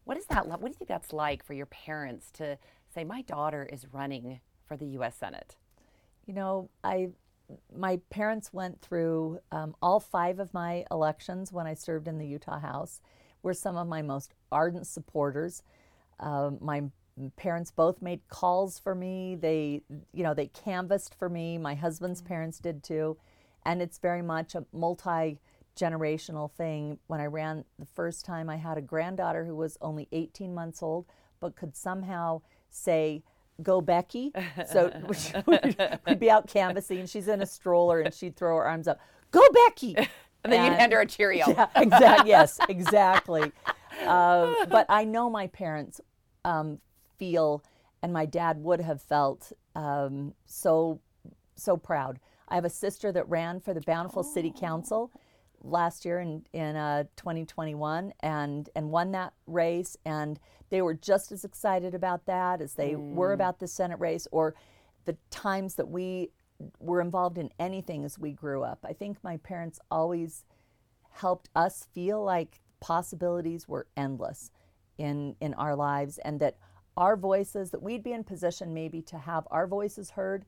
What 0.04 0.16
is 0.16 0.24
that? 0.26 0.46
What 0.46 0.60
do 0.60 0.68
you 0.68 0.74
think 0.74 0.88
that's 0.88 1.12
like 1.12 1.44
for 1.44 1.52
your 1.52 1.66
parents 1.66 2.30
to 2.32 2.58
say, 2.94 3.04
"My 3.04 3.22
daughter 3.22 3.68
is 3.70 3.86
running 3.92 4.40
for 4.66 4.76
the 4.76 4.86
U.S. 4.86 5.16
Senate"? 5.16 5.56
You 6.26 6.34
know, 6.34 6.70
I 6.82 7.10
my 7.74 8.00
parents 8.10 8.52
went 8.52 8.80
through 8.80 9.38
um, 9.52 9.74
all 9.80 10.00
five 10.00 10.40
of 10.40 10.52
my 10.52 10.84
elections 10.90 11.52
when 11.52 11.66
I 11.66 11.74
served 11.74 12.08
in 12.08 12.18
the 12.18 12.26
Utah 12.26 12.58
House. 12.58 13.00
Were 13.42 13.54
some 13.54 13.76
of 13.76 13.86
my 13.86 14.02
most 14.02 14.34
ardent 14.50 14.86
supporters. 14.86 15.62
Uh, 16.18 16.50
my 16.60 16.84
parents 17.36 17.70
both 17.70 18.02
made 18.02 18.20
calls 18.28 18.78
for 18.78 18.94
me. 18.94 19.36
They, 19.36 19.82
you 20.12 20.22
know, 20.22 20.34
they 20.34 20.46
canvassed 20.48 21.14
for 21.14 21.28
me. 21.28 21.58
My 21.58 21.74
husband's 21.74 22.20
mm-hmm. 22.20 22.28
parents 22.28 22.58
did 22.58 22.82
too, 22.82 23.16
and 23.64 23.80
it's 23.80 23.98
very 23.98 24.22
much 24.22 24.54
a 24.54 24.64
multi 24.72 25.38
generational 25.76 26.50
thing. 26.52 26.98
When 27.06 27.20
I 27.20 27.26
ran 27.26 27.64
the 27.78 27.86
first 27.86 28.24
time, 28.24 28.48
I 28.48 28.56
had 28.56 28.78
a 28.78 28.82
granddaughter 28.82 29.44
who 29.44 29.54
was 29.54 29.76
only 29.80 30.08
18 30.12 30.54
months 30.54 30.82
old. 30.82 31.06
but 31.40 31.54
could 31.54 31.76
somehow 31.76 32.40
say, 32.70 33.22
Go 33.62 33.80
Becky. 33.80 34.32
So 34.70 34.92
we'd 36.06 36.18
be 36.18 36.30
out 36.30 36.46
canvassing. 36.46 37.06
She's 37.06 37.28
in 37.28 37.42
a 37.42 37.46
stroller 37.46 38.00
and 38.00 38.12
she'd 38.12 38.36
throw 38.36 38.56
her 38.56 38.64
arms 38.64 38.88
up. 38.88 39.00
Go 39.30 39.42
Becky. 39.66 39.96
And 40.44 40.52
then 40.52 40.64
you'd 40.64 40.78
hand 40.78 40.92
her 40.92 41.00
a 41.00 41.06
Cheerio. 41.06 41.44
Yeah, 41.48 41.66
exactly. 41.74 42.30
Yes, 42.30 42.60
exactly. 42.68 43.50
Uh, 44.06 44.54
but 44.70 44.86
I 44.88 45.02
know 45.02 45.28
my 45.28 45.48
parents 45.48 46.00
um, 46.44 46.78
feel, 47.18 47.64
and 48.02 48.12
my 48.12 48.26
dad 48.26 48.62
would 48.62 48.80
have 48.80 49.02
felt 49.02 49.52
um, 49.74 50.34
so 50.44 51.00
so 51.54 51.76
proud. 51.76 52.18
I 52.48 52.54
have 52.54 52.64
a 52.64 52.70
sister 52.70 53.10
that 53.12 53.28
ran 53.28 53.60
for 53.60 53.74
the 53.74 53.80
Bountiful 53.80 54.24
oh. 54.24 54.34
City 54.34 54.52
Council 54.56 55.10
last 55.62 56.04
year 56.04 56.20
in 56.20 56.44
in 56.52 56.76
uh, 56.76 57.04
2021 57.16 58.12
and 58.20 58.68
and 58.76 58.90
won 58.90 59.12
that 59.12 59.32
race 59.46 59.96
and 60.04 60.38
they 60.68 60.82
were 60.82 60.94
just 60.94 61.32
as 61.32 61.44
excited 61.44 61.94
about 61.94 62.26
that 62.26 62.60
as 62.60 62.74
they 62.74 62.92
mm. 62.92 63.14
were 63.14 63.32
about 63.32 63.58
the 63.58 63.66
Senate 63.66 63.98
race 63.98 64.26
or 64.32 64.54
the 65.04 65.16
times 65.30 65.74
that 65.76 65.88
we 65.88 66.30
were 66.78 67.00
involved 67.00 67.38
in 67.38 67.50
anything 67.58 68.04
as 68.04 68.18
we 68.18 68.32
grew 68.32 68.62
up. 68.62 68.84
I 68.84 68.92
think 68.92 69.22
my 69.22 69.36
parents 69.38 69.78
always 69.90 70.44
helped 71.10 71.48
us 71.54 71.86
feel 71.92 72.22
like 72.22 72.60
possibilities 72.80 73.68
were 73.68 73.86
endless 73.96 74.50
in 74.98 75.36
in 75.40 75.54
our 75.54 75.74
lives 75.74 76.18
and 76.18 76.40
that 76.40 76.56
our 76.96 77.16
voices 77.16 77.70
that 77.70 77.82
we'd 77.82 78.02
be 78.02 78.12
in 78.12 78.24
position 78.24 78.72
maybe 78.72 79.02
to 79.02 79.18
have 79.18 79.46
our 79.50 79.66
voices 79.66 80.10
heard 80.10 80.44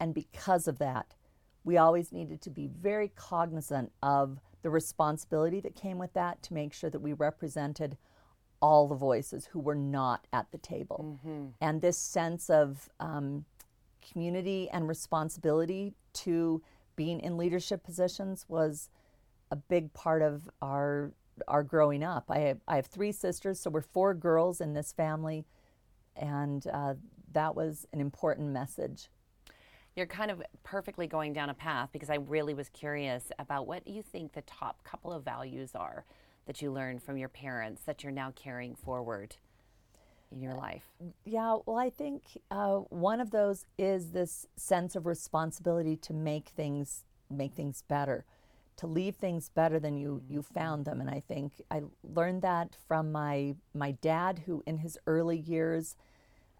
and 0.00 0.14
because 0.14 0.68
of 0.68 0.78
that 0.78 1.14
we 1.64 1.76
always 1.76 2.12
needed 2.12 2.40
to 2.42 2.50
be 2.50 2.68
very 2.68 3.08
cognizant 3.16 3.90
of 4.02 4.38
the 4.62 4.70
responsibility 4.70 5.60
that 5.60 5.74
came 5.74 5.98
with 5.98 6.12
that 6.14 6.42
to 6.44 6.54
make 6.54 6.72
sure 6.72 6.88
that 6.90 7.00
we 7.00 7.12
represented 7.12 7.96
all 8.62 8.88
the 8.88 8.94
voices 8.94 9.46
who 9.46 9.60
were 9.60 9.74
not 9.74 10.26
at 10.32 10.50
the 10.50 10.58
table. 10.58 11.18
Mm-hmm. 11.26 11.46
And 11.60 11.80
this 11.80 11.98
sense 11.98 12.48
of 12.48 12.88
um, 13.00 13.44
community 14.12 14.68
and 14.72 14.88
responsibility 14.88 15.94
to 16.14 16.62
being 16.94 17.20
in 17.20 17.36
leadership 17.36 17.84
positions 17.84 18.46
was 18.48 18.88
a 19.50 19.56
big 19.56 19.92
part 19.92 20.22
of 20.22 20.48
our 20.62 21.12
our 21.46 21.62
growing 21.62 22.02
up. 22.02 22.24
I 22.30 22.38
have, 22.38 22.60
I 22.66 22.76
have 22.76 22.86
three 22.86 23.12
sisters, 23.12 23.60
so 23.60 23.68
we're 23.68 23.82
four 23.82 24.14
girls 24.14 24.58
in 24.58 24.72
this 24.72 24.90
family, 24.92 25.44
and 26.18 26.66
uh, 26.72 26.94
that 27.32 27.54
was 27.54 27.86
an 27.92 28.00
important 28.00 28.48
message 28.50 29.08
you're 29.96 30.06
kind 30.06 30.30
of 30.30 30.42
perfectly 30.62 31.06
going 31.06 31.32
down 31.32 31.48
a 31.48 31.54
path 31.54 31.88
because 31.90 32.10
I 32.10 32.16
really 32.16 32.52
was 32.52 32.68
curious 32.68 33.32
about 33.38 33.66
what 33.66 33.88
you 33.88 34.02
think 34.02 34.34
the 34.34 34.42
top 34.42 34.84
couple 34.84 35.10
of 35.10 35.24
values 35.24 35.70
are 35.74 36.04
that 36.46 36.60
you 36.60 36.70
learned 36.70 37.02
from 37.02 37.16
your 37.16 37.30
parents 37.30 37.82
that 37.84 38.02
you're 38.02 38.12
now 38.12 38.32
carrying 38.36 38.74
forward 38.74 39.36
in 40.30 40.40
your 40.42 40.54
life. 40.54 40.84
Yeah, 41.24 41.56
well, 41.64 41.78
I 41.78 41.88
think 41.88 42.22
uh, 42.50 42.76
one 42.90 43.20
of 43.20 43.30
those 43.30 43.64
is 43.78 44.10
this 44.10 44.46
sense 44.56 44.96
of 44.96 45.06
responsibility 45.06 45.96
to 45.96 46.12
make 46.12 46.50
things 46.50 47.02
make 47.28 47.54
things 47.54 47.82
better, 47.88 48.24
to 48.76 48.86
leave 48.86 49.16
things 49.16 49.48
better 49.48 49.78
than 49.78 49.96
you 49.96 50.22
you 50.28 50.40
mm-hmm. 50.40 50.54
found 50.54 50.84
them. 50.84 51.00
And 51.00 51.10
I 51.10 51.20
think 51.26 51.52
I 51.70 51.82
learned 52.02 52.42
that 52.42 52.76
from 52.86 53.12
my 53.12 53.54
my 53.74 53.92
dad, 53.92 54.42
who 54.46 54.62
in 54.66 54.78
his 54.78 54.98
early 55.06 55.38
years 55.38 55.96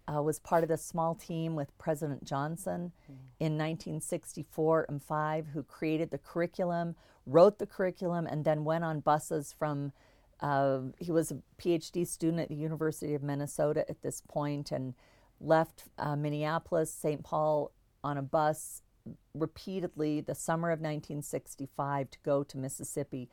uh, 0.07 0.21
was 0.21 0.39
part 0.39 0.63
of 0.63 0.69
the 0.69 0.77
small 0.77 1.15
team 1.15 1.55
with 1.55 1.77
President 1.77 2.23
Johnson 2.23 2.91
mm. 3.11 3.15
in 3.39 3.57
1964 3.57 4.85
and 4.87 5.03
5, 5.03 5.47
who 5.47 5.63
created 5.63 6.11
the 6.11 6.17
curriculum, 6.17 6.95
wrote 7.25 7.59
the 7.59 7.67
curriculum, 7.67 8.25
and 8.25 8.45
then 8.45 8.63
went 8.63 8.83
on 8.83 8.99
buses 8.99 9.53
from. 9.57 9.91
Uh, 10.39 10.81
he 10.99 11.11
was 11.11 11.31
a 11.31 11.37
PhD 11.59 12.05
student 12.05 12.39
at 12.39 12.47
the 12.47 12.55
University 12.55 13.15
of 13.15 13.23
Minnesota 13.23 13.83
at 13.89 14.03
this 14.03 14.21
point 14.27 14.71
and 14.71 14.93
left 15.41 15.85
uh, 15.97 16.15
Minneapolis, 16.15 16.93
St. 16.93 17.23
Paul 17.23 17.71
on 18.03 18.17
a 18.17 18.21
bus 18.21 18.83
repeatedly 19.33 20.21
the 20.21 20.35
summer 20.35 20.69
of 20.69 20.79
1965 20.79 22.09
to 22.11 22.17
go 22.23 22.43
to 22.43 22.57
Mississippi 22.57 23.29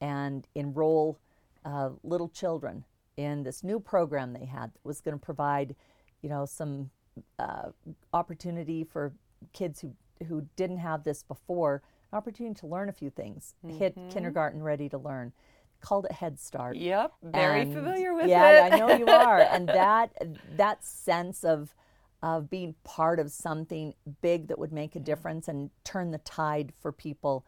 and 0.00 0.46
enroll 0.54 1.18
uh, 1.64 1.90
little 2.02 2.28
children 2.28 2.84
in 3.16 3.42
this 3.42 3.62
new 3.62 3.78
program 3.78 4.32
they 4.32 4.46
had 4.46 4.72
that 4.72 4.84
was 4.84 5.00
going 5.00 5.18
to 5.18 5.24
provide 5.24 5.76
you 6.22 6.28
know, 6.28 6.46
some 6.46 6.90
uh, 7.38 7.70
opportunity 8.12 8.84
for 8.84 9.12
kids 9.52 9.80
who, 9.80 9.92
who 10.26 10.46
didn't 10.56 10.78
have 10.78 11.04
this 11.04 11.22
before, 11.22 11.82
an 12.10 12.16
opportunity 12.16 12.54
to 12.54 12.66
learn 12.66 12.88
a 12.88 12.92
few 12.92 13.10
things, 13.10 13.54
mm-hmm. 13.64 13.76
hit 13.76 13.94
kindergarten 14.10 14.62
ready 14.62 14.88
to 14.88 14.98
learn. 14.98 15.32
Called 15.80 16.04
it 16.04 16.12
Head 16.12 16.38
Start. 16.38 16.76
Yep, 16.76 17.12
very 17.24 17.62
and 17.62 17.74
familiar 17.74 18.14
with 18.14 18.28
yeah, 18.28 18.66
it. 18.66 18.70
Yeah, 18.70 18.76
I 18.76 18.78
know 18.78 18.96
you 18.96 19.06
are. 19.06 19.40
and 19.40 19.68
that 19.68 20.12
that 20.56 20.84
sense 20.84 21.42
of 21.42 21.74
of 22.22 22.48
being 22.48 22.74
part 22.84 23.18
of 23.18 23.30
something 23.32 23.94
big 24.20 24.48
that 24.48 24.58
would 24.58 24.72
make 24.72 24.94
a 24.94 25.00
difference 25.00 25.48
and 25.48 25.70
turn 25.82 26.12
the 26.12 26.18
tide 26.18 26.72
for 26.80 26.92
people, 26.92 27.44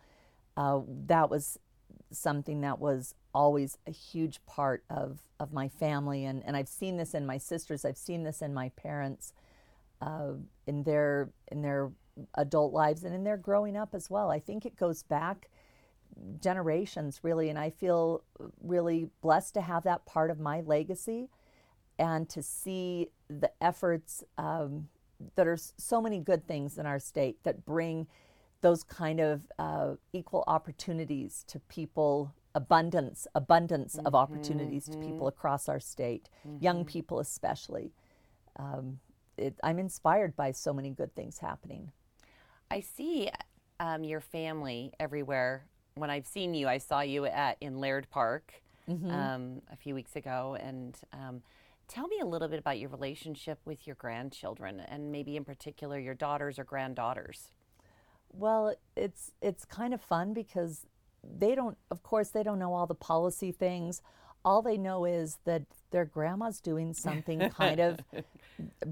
uh, 0.57 0.81
that 1.07 1.31
was 1.31 1.59
something 2.11 2.61
that 2.61 2.79
was 2.79 3.15
always 3.33 3.79
a 3.87 3.91
huge 3.91 4.45
part 4.47 4.85
of, 4.91 5.21
of 5.39 5.53
my 5.53 5.69
family. 5.69 6.25
And, 6.25 6.43
and 6.45 6.57
I've 6.57 6.69
seen 6.69 6.97
this 6.97 7.15
in 7.15 7.25
my 7.25 7.39
sisters, 7.39 7.85
I've 7.85 7.97
seen 7.97 8.25
this 8.25 8.43
in 8.43 8.53
my 8.53 8.71
parents, 8.71 9.33
uh, 10.01 10.33
in, 10.67 10.83
their, 10.83 11.31
in 11.51 11.63
their 11.63 11.93
adult 12.35 12.73
lives 12.73 13.05
and 13.05 13.15
in 13.15 13.25
their 13.25 13.37
growing 13.37 13.77
up 13.77 13.95
as 13.95 14.11
well. 14.11 14.31
I 14.31 14.41
think 14.41 14.67
it 14.67 14.77
goes 14.77 15.03
back 15.03 15.51
generations, 16.41 17.21
really. 17.23 17.49
And 17.49 17.59
I 17.59 17.71
feel 17.71 18.23
really 18.63 19.09
blessed 19.21 19.55
to 19.55 19.61
have 19.61 19.85
that 19.85 20.07
part 20.07 20.31
of 20.31 20.41
my 20.41 20.61
legacy 20.61 21.29
and 21.99 22.29
to 22.29 22.43
see 22.43 23.09
the 23.29 23.51
efforts 23.61 24.25
um, 24.39 24.89
that 25.37 25.47
are 25.47 25.57
so 25.57 26.01
many 26.01 26.19
good 26.19 26.47
things 26.47 26.79
in 26.79 26.87
our 26.87 26.99
state 26.99 27.43
that 27.45 27.65
bring 27.65 28.07
those 28.61 28.83
kind 28.83 29.21
of 29.21 29.43
uh, 29.59 29.95
equal 30.13 30.45
opportunities 30.47 31.45
to 31.49 31.61
people 31.61 32.35
abundance 32.55 33.27
abundance 33.35 33.97
mm-hmm, 33.97 34.07
of 34.07 34.15
opportunities 34.15 34.89
mm-hmm. 34.89 35.01
to 35.01 35.07
people 35.07 35.27
across 35.27 35.69
our 35.69 35.81
state 35.81 36.29
mm-hmm. 36.47 36.63
young 36.63 36.85
people 36.85 37.19
especially 37.19 37.93
um, 38.57 38.99
it, 39.37 39.59
i'm 39.65 39.79
inspired 39.79 40.37
by 40.37 40.53
so 40.53 40.73
many 40.73 40.91
good 40.91 41.13
things 41.17 41.39
happening 41.39 41.91
i 42.71 42.79
see 42.81 43.29
um, 43.81 44.05
your 44.05 44.21
family 44.21 44.93
everywhere 45.01 45.67
when 45.97 46.11
i've 46.11 46.27
seen 46.27 46.55
you 46.55 46.69
i 46.69 46.79
saw 46.79 47.01
you 47.01 47.25
at 47.27 47.57
in 47.61 47.81
laird 47.81 48.09
park 48.09 48.63
mm-hmm. 48.89 49.11
um, 49.11 49.61
a 49.73 49.77
few 49.77 49.95
weeks 49.95 50.15
ago 50.15 50.57
and 50.61 50.97
um, 51.13 51.43
tell 51.89 52.09
me 52.09 52.19
a 52.21 52.27
little 52.27 52.49
bit 52.49 52.59
about 52.59 52.79
your 52.79 52.91
relationship 52.91 53.59
with 53.65 53.87
your 53.87 53.97
grandchildren 53.97 54.81
and 54.81 55.11
maybe 55.13 55.37
in 55.37 55.45
particular 55.45 55.99
your 55.99 56.15
daughters 56.15 56.59
or 56.59 56.65
granddaughters 56.65 57.51
well, 58.37 58.75
it's 58.97 59.33
it's 59.41 59.65
kind 59.65 59.95
of 59.95 60.01
fun 60.01 60.35
because 60.35 60.87
they 61.23 61.55
don't 61.55 61.79
of 61.91 62.03
course 62.03 62.29
they 62.29 62.43
don't 62.43 62.59
know 62.59 62.75
all 62.75 62.87
the 62.87 62.95
policy 62.95 63.53
things. 63.53 64.03
All 64.45 64.61
they 64.61 64.77
know 64.77 65.07
is 65.07 65.39
that 65.45 65.63
their 65.91 66.05
grandma's 66.05 66.61
doing 66.61 66.93
something 66.93 67.49
kind 67.57 67.81
of 67.81 68.01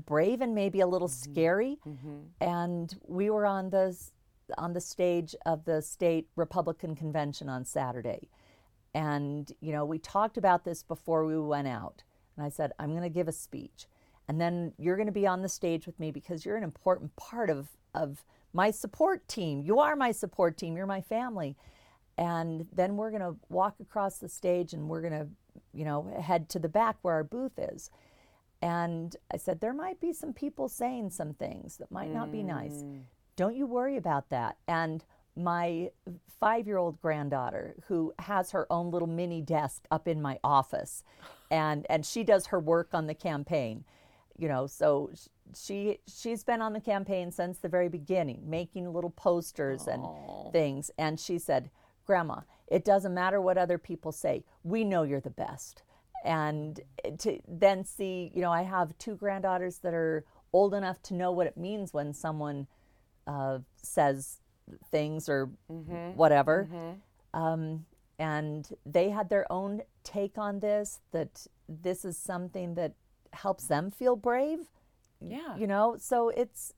brave 0.06 0.40
and 0.40 0.54
maybe 0.54 0.80
a 0.80 0.86
little 0.86 1.08
mm-hmm. 1.08 1.32
scary. 1.32 1.78
Mm-hmm. 1.86 2.18
And 2.40 2.94
we 3.06 3.30
were 3.30 3.46
on 3.46 3.70
the 3.70 3.98
on 4.58 4.72
the 4.72 4.80
stage 4.80 5.34
of 5.46 5.64
the 5.64 5.82
state 5.82 6.28
Republican 6.36 6.94
convention 6.94 7.48
on 7.48 7.64
Saturday. 7.64 8.28
And 8.94 9.50
you 9.60 9.72
know, 9.72 9.84
we 9.84 9.98
talked 9.98 10.36
about 10.36 10.64
this 10.64 10.82
before 10.82 11.24
we 11.24 11.38
went 11.38 11.68
out. 11.68 12.02
And 12.36 12.44
I 12.46 12.48
said, 12.48 12.72
I'm 12.78 12.90
going 12.90 13.02
to 13.02 13.08
give 13.08 13.28
a 13.28 13.32
speech. 13.32 13.86
And 14.28 14.40
then 14.40 14.72
you're 14.78 14.96
going 14.96 15.06
to 15.06 15.12
be 15.12 15.26
on 15.26 15.42
the 15.42 15.48
stage 15.48 15.86
with 15.86 15.98
me 15.98 16.10
because 16.10 16.44
you're 16.44 16.56
an 16.56 16.62
important 16.62 17.14
part 17.16 17.50
of 17.50 17.68
of 17.94 18.24
my 18.52 18.70
support 18.70 19.26
team. 19.28 19.62
You 19.62 19.78
are 19.78 19.96
my 19.96 20.12
support 20.12 20.56
team. 20.56 20.76
You're 20.76 20.86
my 20.86 21.00
family. 21.00 21.56
And 22.18 22.66
then 22.72 22.96
we're 22.96 23.10
going 23.10 23.22
to 23.22 23.36
walk 23.48 23.76
across 23.80 24.18
the 24.18 24.28
stage 24.28 24.72
and 24.72 24.88
we're 24.88 25.00
going 25.00 25.12
to, 25.12 25.28
you 25.72 25.84
know, 25.84 26.14
head 26.20 26.48
to 26.50 26.58
the 26.58 26.68
back 26.68 26.96
where 27.02 27.14
our 27.14 27.24
booth 27.24 27.58
is. 27.58 27.90
And 28.60 29.16
I 29.32 29.38
said, 29.38 29.60
there 29.60 29.72
might 29.72 30.00
be 30.00 30.12
some 30.12 30.32
people 30.32 30.68
saying 30.68 31.10
some 31.10 31.34
things 31.34 31.78
that 31.78 31.90
might 31.90 32.12
not 32.12 32.30
be 32.30 32.42
nice. 32.42 32.82
Mm. 32.82 33.02
Don't 33.34 33.56
you 33.56 33.66
worry 33.66 33.96
about 33.96 34.28
that. 34.28 34.56
And 34.68 35.04
my 35.36 35.90
five 36.40 36.66
year 36.66 36.78
old 36.78 37.00
granddaughter, 37.00 37.74
who 37.86 38.12
has 38.18 38.50
her 38.50 38.66
own 38.70 38.90
little 38.90 39.08
mini 39.08 39.40
desk 39.40 39.84
up 39.90 40.08
in 40.08 40.20
my 40.20 40.38
office, 40.42 41.04
and, 41.50 41.86
and 41.88 42.04
she 42.04 42.24
does 42.24 42.46
her 42.46 42.60
work 42.60 42.90
on 42.92 43.06
the 43.06 43.14
campaign 43.14 43.84
you 44.38 44.48
know 44.48 44.66
so 44.66 45.10
she 45.54 45.98
she's 46.08 46.42
been 46.42 46.60
on 46.60 46.72
the 46.72 46.80
campaign 46.80 47.30
since 47.30 47.58
the 47.58 47.68
very 47.68 47.88
beginning 47.88 48.42
making 48.44 48.92
little 48.92 49.10
posters 49.10 49.84
Aww. 49.84 49.94
and 50.44 50.52
things 50.52 50.90
and 50.98 51.20
she 51.20 51.38
said 51.38 51.70
grandma 52.06 52.40
it 52.66 52.84
doesn't 52.84 53.14
matter 53.14 53.40
what 53.40 53.58
other 53.58 53.78
people 53.78 54.12
say 54.12 54.44
we 54.64 54.84
know 54.84 55.02
you're 55.02 55.20
the 55.20 55.30
best 55.30 55.82
and 56.24 56.80
to 57.18 57.38
then 57.46 57.84
see 57.84 58.30
you 58.34 58.40
know 58.40 58.52
i 58.52 58.62
have 58.62 58.96
two 58.98 59.14
granddaughters 59.14 59.78
that 59.78 59.94
are 59.94 60.24
old 60.52 60.74
enough 60.74 61.00
to 61.02 61.14
know 61.14 61.30
what 61.30 61.46
it 61.46 61.56
means 61.56 61.92
when 61.92 62.12
someone 62.12 62.66
uh, 63.26 63.58
says 63.80 64.40
things 64.90 65.28
or 65.28 65.50
mm-hmm. 65.70 66.16
whatever 66.16 66.68
mm-hmm. 66.70 67.40
um, 67.40 67.84
and 68.18 68.68
they 68.86 69.10
had 69.10 69.28
their 69.28 69.50
own 69.50 69.82
take 70.04 70.38
on 70.38 70.60
this 70.60 71.00
that 71.10 71.46
this 71.68 72.04
is 72.04 72.16
something 72.16 72.74
that 72.74 72.94
helps 73.32 73.66
them 73.66 73.90
feel 73.90 74.16
brave. 74.16 74.60
Yeah. 75.20 75.56
You 75.56 75.66
know, 75.66 75.96
so 75.98 76.28
it's 76.28 76.72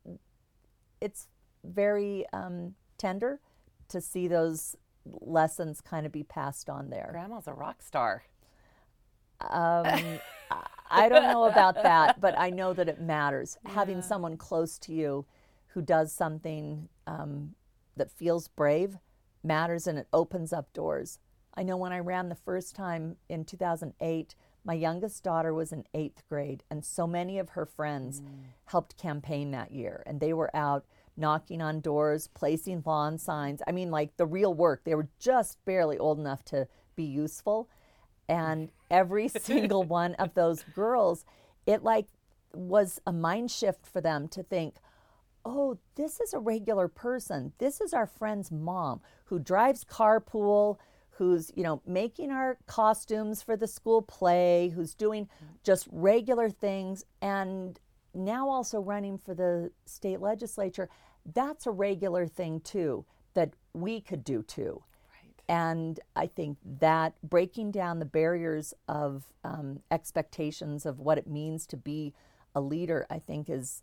it's 1.01 1.29
very 1.65 2.25
um, 2.33 2.75
tender 2.99 3.41
to 3.89 4.01
see 4.01 4.29
those 4.29 4.77
lessons 5.05 5.81
kind 5.81 6.07
of 6.07 6.13
be 6.13 6.23
passed 6.23 6.71
on 6.71 6.91
there. 6.91 7.09
Grandma's 7.13 7.47
a 7.47 7.53
rock 7.53 7.83
star. 7.83 8.25
Um, 9.41 9.87
I 10.91 11.09
don't 11.09 11.25
know 11.25 11.45
about 11.45 11.83
that, 11.83 12.21
but 12.21 12.39
I 12.39 12.51
know 12.51 12.73
that 12.73 12.89
it 12.89 13.01
matters. 13.01 13.59
Having 13.67 14.03
someone 14.03 14.37
close 14.37 14.79
to 14.81 14.95
you 14.95 15.27
who 15.69 15.83
does 15.83 16.13
something 16.13 16.89
um, 17.07 17.55
that 17.97 18.11
feels 18.11 18.49
brave 18.49 18.99
matters 19.43 19.87
and 19.87 19.99
it 19.99 20.09
opens 20.13 20.53
up 20.53 20.73
doors. 20.73 21.19
I 21.55 21.63
know 21.63 21.77
when 21.77 21.93
I 21.93 21.99
ran 21.99 22.29
the 22.29 22.35
first 22.35 22.75
time 22.75 23.17
in 23.29 23.45
2008, 23.45 24.35
my 24.65 24.75
youngest 24.75 25.23
daughter 25.23 25.53
was 25.53 25.73
in 25.73 25.85
eighth 25.93 26.23
grade, 26.29 26.65
and 26.71 26.85
so 26.85 27.07
many 27.07 27.39
of 27.39 27.51
her 27.51 27.67
friends 27.67 28.23
mm. 28.23 28.29
helped 28.65 28.97
campaign 28.97 29.51
that 29.51 29.73
year. 29.73 30.03
And 30.07 30.21
they 30.21 30.33
were 30.33 30.55
out 30.57 30.87
knocking 31.17 31.61
on 31.63 31.81
doors, 31.81 32.29
placing 32.35 32.83
lawn 32.85 33.19
signs. 33.19 33.63
I 33.67 33.73
mean, 33.73 33.91
like 33.91 34.17
the 34.17 34.27
real 34.27 34.53
work. 34.55 34.83
They 34.85 34.95
were 34.95 35.09
just 35.19 35.63
barely 35.65 35.99
old 35.99 36.19
enough 36.19 36.45
to 36.47 36.67
be 36.97 37.05
useful. 37.05 37.69
And 38.29 38.71
every 38.91 39.29
single 39.29 39.85
one 39.85 40.15
of 40.15 40.35
those 40.35 40.63
girls, 40.75 41.25
it 41.67 41.85
like 41.85 42.07
was 42.53 43.01
a 43.07 43.13
mind 43.13 43.51
shift 43.51 43.87
for 43.87 44.01
them 44.01 44.29
to 44.29 44.43
think, 44.43 44.77
oh, 45.45 45.79
this 45.95 46.21
is 46.21 46.33
a 46.33 46.39
regular 46.39 46.89
person. 46.89 47.53
This 47.59 47.81
is 47.81 47.93
our 47.93 48.07
friend's 48.07 48.51
mom 48.51 49.01
who 49.27 49.39
drives 49.39 49.85
carpool, 49.85 50.79
who's, 51.11 51.51
you 51.55 51.63
know, 51.63 51.83
making 51.87 52.31
our 52.31 52.59
costumes 52.67 53.43
for 53.43 53.57
the 53.57 53.67
school 53.67 54.03
play, 54.03 54.73
who's 54.75 54.95
doing 54.95 55.29
just 55.63 55.89
regular 55.93 56.51
things 56.51 57.05
and 57.23 57.79
now 58.15 58.49
also 58.49 58.81
running 58.81 59.19
for 59.19 59.35
the 59.35 59.71
state 59.87 60.21
legislature. 60.21 60.89
That's 61.35 61.67
a 61.67 61.71
regular 61.71 62.27
thing 62.27 62.61
too 62.61 63.05
that 63.35 63.53
we 63.73 64.01
could 64.01 64.25
do 64.25 64.43
too. 64.43 64.83
And 65.49 66.01
I 66.17 66.27
think 66.27 66.59
that 66.81 67.15
breaking 67.23 67.71
down 67.73 67.99
the 67.99 68.07
barriers 68.07 68.73
of 68.89 69.25
um, 69.45 69.81
expectations 69.91 70.87
of 70.87 71.01
what 71.01 71.19
it 71.19 71.27
means 71.27 71.67
to 71.67 71.77
be 71.77 72.15
a 72.55 72.61
leader, 72.61 73.07
I 73.11 73.19
think, 73.19 73.51
is 73.51 73.83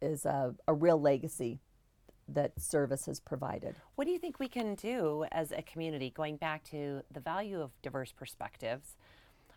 is 0.00 0.24
a, 0.24 0.54
a 0.66 0.74
real 0.74 1.00
legacy 1.00 1.60
that 2.28 2.60
service 2.60 3.06
has 3.06 3.20
provided. 3.20 3.76
What 3.94 4.04
do 4.04 4.10
you 4.10 4.18
think 4.18 4.38
we 4.38 4.48
can 4.48 4.74
do 4.74 5.24
as 5.32 5.50
a 5.50 5.62
community, 5.62 6.10
going 6.10 6.36
back 6.36 6.62
to 6.64 7.02
the 7.10 7.20
value 7.20 7.60
of 7.60 7.70
diverse 7.82 8.12
perspectives? 8.12 8.96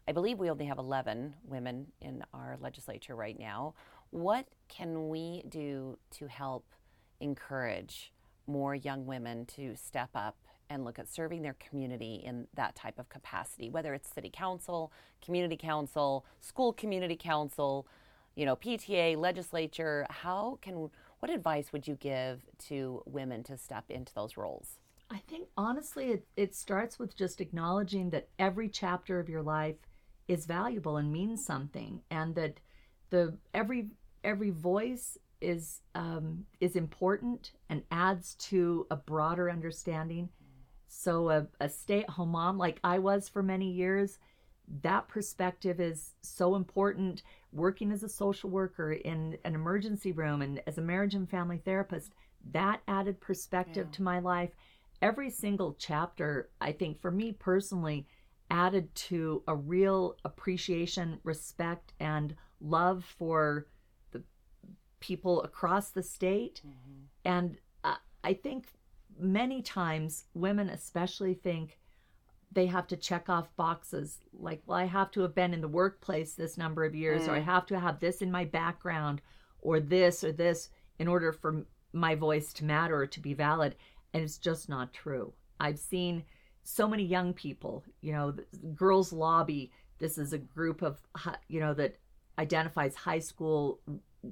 I 0.07 0.13
believe 0.13 0.39
we 0.39 0.49
only 0.49 0.65
have 0.65 0.77
11 0.77 1.35
women 1.43 1.87
in 2.01 2.23
our 2.33 2.57
legislature 2.59 3.15
right 3.15 3.37
now. 3.37 3.73
What 4.09 4.47
can 4.67 5.09
we 5.09 5.43
do 5.47 5.97
to 6.11 6.27
help 6.27 6.65
encourage 7.19 8.11
more 8.47 8.73
young 8.73 9.05
women 9.05 9.45
to 9.45 9.75
step 9.75 10.09
up 10.15 10.37
and 10.69 10.85
look 10.85 10.97
at 10.97 11.09
serving 11.09 11.41
their 11.41 11.55
community 11.59 12.21
in 12.25 12.47
that 12.53 12.75
type 12.75 12.97
of 12.97 13.09
capacity, 13.09 13.69
whether 13.69 13.93
it's 13.93 14.09
city 14.09 14.31
council, 14.33 14.91
community 15.23 15.57
council, 15.57 16.25
school 16.39 16.71
community 16.71 17.17
council, 17.17 17.85
you 18.41 18.47
know, 18.47 18.55
PTA, 18.55 19.17
legislature? 19.17 20.07
How 20.09 20.57
can 20.63 20.89
what 21.19 21.29
advice 21.29 21.71
would 21.71 21.87
you 21.87 21.93
give 21.93 22.41
to 22.69 23.03
women 23.05 23.43
to 23.43 23.55
step 23.55 23.85
into 23.91 24.11
those 24.15 24.35
roles? 24.35 24.79
I 25.11 25.19
think 25.27 25.49
honestly, 25.55 26.05
it, 26.05 26.25
it 26.35 26.55
starts 26.55 26.97
with 26.97 27.15
just 27.15 27.39
acknowledging 27.39 28.09
that 28.09 28.29
every 28.39 28.67
chapter 28.67 29.19
of 29.19 29.29
your 29.29 29.43
life 29.43 29.75
is 30.27 30.47
valuable 30.47 30.97
and 30.97 31.11
means 31.11 31.45
something, 31.45 32.01
and 32.09 32.33
that 32.33 32.59
the 33.11 33.37
every 33.53 33.91
every 34.23 34.49
voice 34.49 35.19
is 35.39 35.81
um, 35.93 36.45
is 36.59 36.75
important 36.75 37.51
and 37.69 37.83
adds 37.91 38.33
to 38.49 38.87
a 38.89 38.95
broader 38.95 39.51
understanding. 39.51 40.29
So 40.87 41.29
a, 41.29 41.47
a 41.59 41.69
stay-at-home 41.69 42.29
mom, 42.29 42.57
like 42.57 42.79
I 42.83 42.97
was 42.97 43.29
for 43.29 43.43
many 43.43 43.69
years, 43.69 44.17
that 44.81 45.07
perspective 45.07 45.79
is 45.79 46.15
so 46.21 46.55
important. 46.55 47.23
Working 47.51 47.91
as 47.91 48.03
a 48.03 48.09
social 48.09 48.49
worker 48.49 48.93
in 48.93 49.37
an 49.43 49.55
emergency 49.55 50.11
room 50.13 50.41
and 50.41 50.61
as 50.65 50.77
a 50.77 50.81
marriage 50.81 51.15
and 51.15 51.29
family 51.29 51.57
therapist, 51.57 52.13
that 52.51 52.81
added 52.87 53.19
perspective 53.19 53.87
Yeah. 53.87 53.95
to 53.97 54.03
my 54.03 54.19
life. 54.19 54.51
Every 55.01 55.29
single 55.29 55.75
chapter, 55.77 56.49
I 56.61 56.71
think, 56.71 57.01
for 57.01 57.11
me 57.11 57.33
personally, 57.33 58.07
added 58.49 58.93
to 58.95 59.43
a 59.47 59.55
real 59.55 60.15
appreciation, 60.23 61.19
respect, 61.23 61.93
and 61.99 62.35
love 62.59 63.03
for 63.03 63.67
the 64.11 64.23
people 64.99 65.41
across 65.43 65.89
the 65.89 66.03
state. 66.03 66.61
And 67.25 67.57
uh, 67.83 67.95
I 68.23 68.33
think 68.33 68.67
many 69.17 69.61
times 69.61 70.25
women, 70.33 70.69
especially, 70.69 71.33
think 71.33 71.79
they 72.51 72.65
have 72.65 72.87
to 72.87 72.97
check 72.97 73.29
off 73.29 73.55
boxes 73.55 74.19
like, 74.33 74.61
well, 74.65 74.77
I 74.77 74.85
have 74.85 75.11
to 75.11 75.21
have 75.21 75.33
been 75.33 75.53
in 75.53 75.61
the 75.61 75.67
workplace 75.67 76.33
this 76.33 76.57
number 76.57 76.83
of 76.83 76.93
years, 76.93 77.27
or 77.27 77.31
I 77.31 77.39
mm. 77.39 77.45
have 77.45 77.65
to 77.67 77.79
have 77.79 77.99
this 77.99 78.21
in 78.21 78.31
my 78.31 78.45
background, 78.45 79.21
or 79.61 79.79
this 79.79 80.23
or 80.23 80.31
this 80.31 80.69
in 80.99 81.07
order 81.07 81.31
for 81.31 81.65
my 81.93 82.15
voice 82.15 82.51
to 82.53 82.65
matter 82.65 82.95
or 82.95 83.07
to 83.07 83.19
be 83.19 83.33
valid. 83.33 83.75
And 84.13 84.23
it's 84.23 84.37
just 84.37 84.67
not 84.67 84.93
true. 84.93 85.33
I've 85.59 85.79
seen 85.79 86.23
so 86.63 86.87
many 86.87 87.03
young 87.03 87.33
people, 87.33 87.83
you 88.01 88.11
know, 88.11 88.31
the 88.31 88.43
Girls 88.75 89.13
Lobby. 89.13 89.71
This 89.99 90.17
is 90.17 90.33
a 90.33 90.37
group 90.37 90.81
of, 90.81 90.99
you 91.47 91.59
know, 91.59 91.73
that 91.75 91.95
identifies 92.37 92.95
high 92.95 93.19
school 93.19 93.79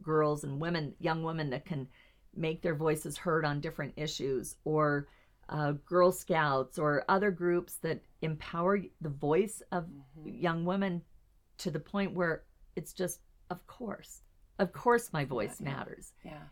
girls 0.01 0.43
and 0.43 0.60
women, 0.60 0.93
young 0.99 1.23
women 1.23 1.49
that 1.51 1.65
can 1.65 1.88
make 2.36 2.62
their 2.62 2.75
voices 2.75 3.17
heard 3.17 3.45
on 3.45 3.62
different 3.62 3.93
issues, 3.95 4.55
or 4.65 5.08
uh, 5.49 5.73
Girl 5.85 6.12
Scouts, 6.12 6.77
or 6.79 7.03
other 7.09 7.31
groups 7.31 7.75
that 7.81 8.01
empower 8.21 8.79
the 9.01 9.09
voice 9.09 9.62
of 9.71 9.88
young 10.25 10.63
women 10.65 11.01
to 11.57 11.71
the 11.71 11.79
point 11.79 12.13
where 12.13 12.43
it's 12.75 12.93
just, 12.93 13.19
of 13.49 13.65
course, 13.67 14.21
of 14.59 14.71
course, 14.73 15.12
my 15.13 15.25
voice 15.25 15.59
matters 15.59 16.13
Yeah. 16.23 16.43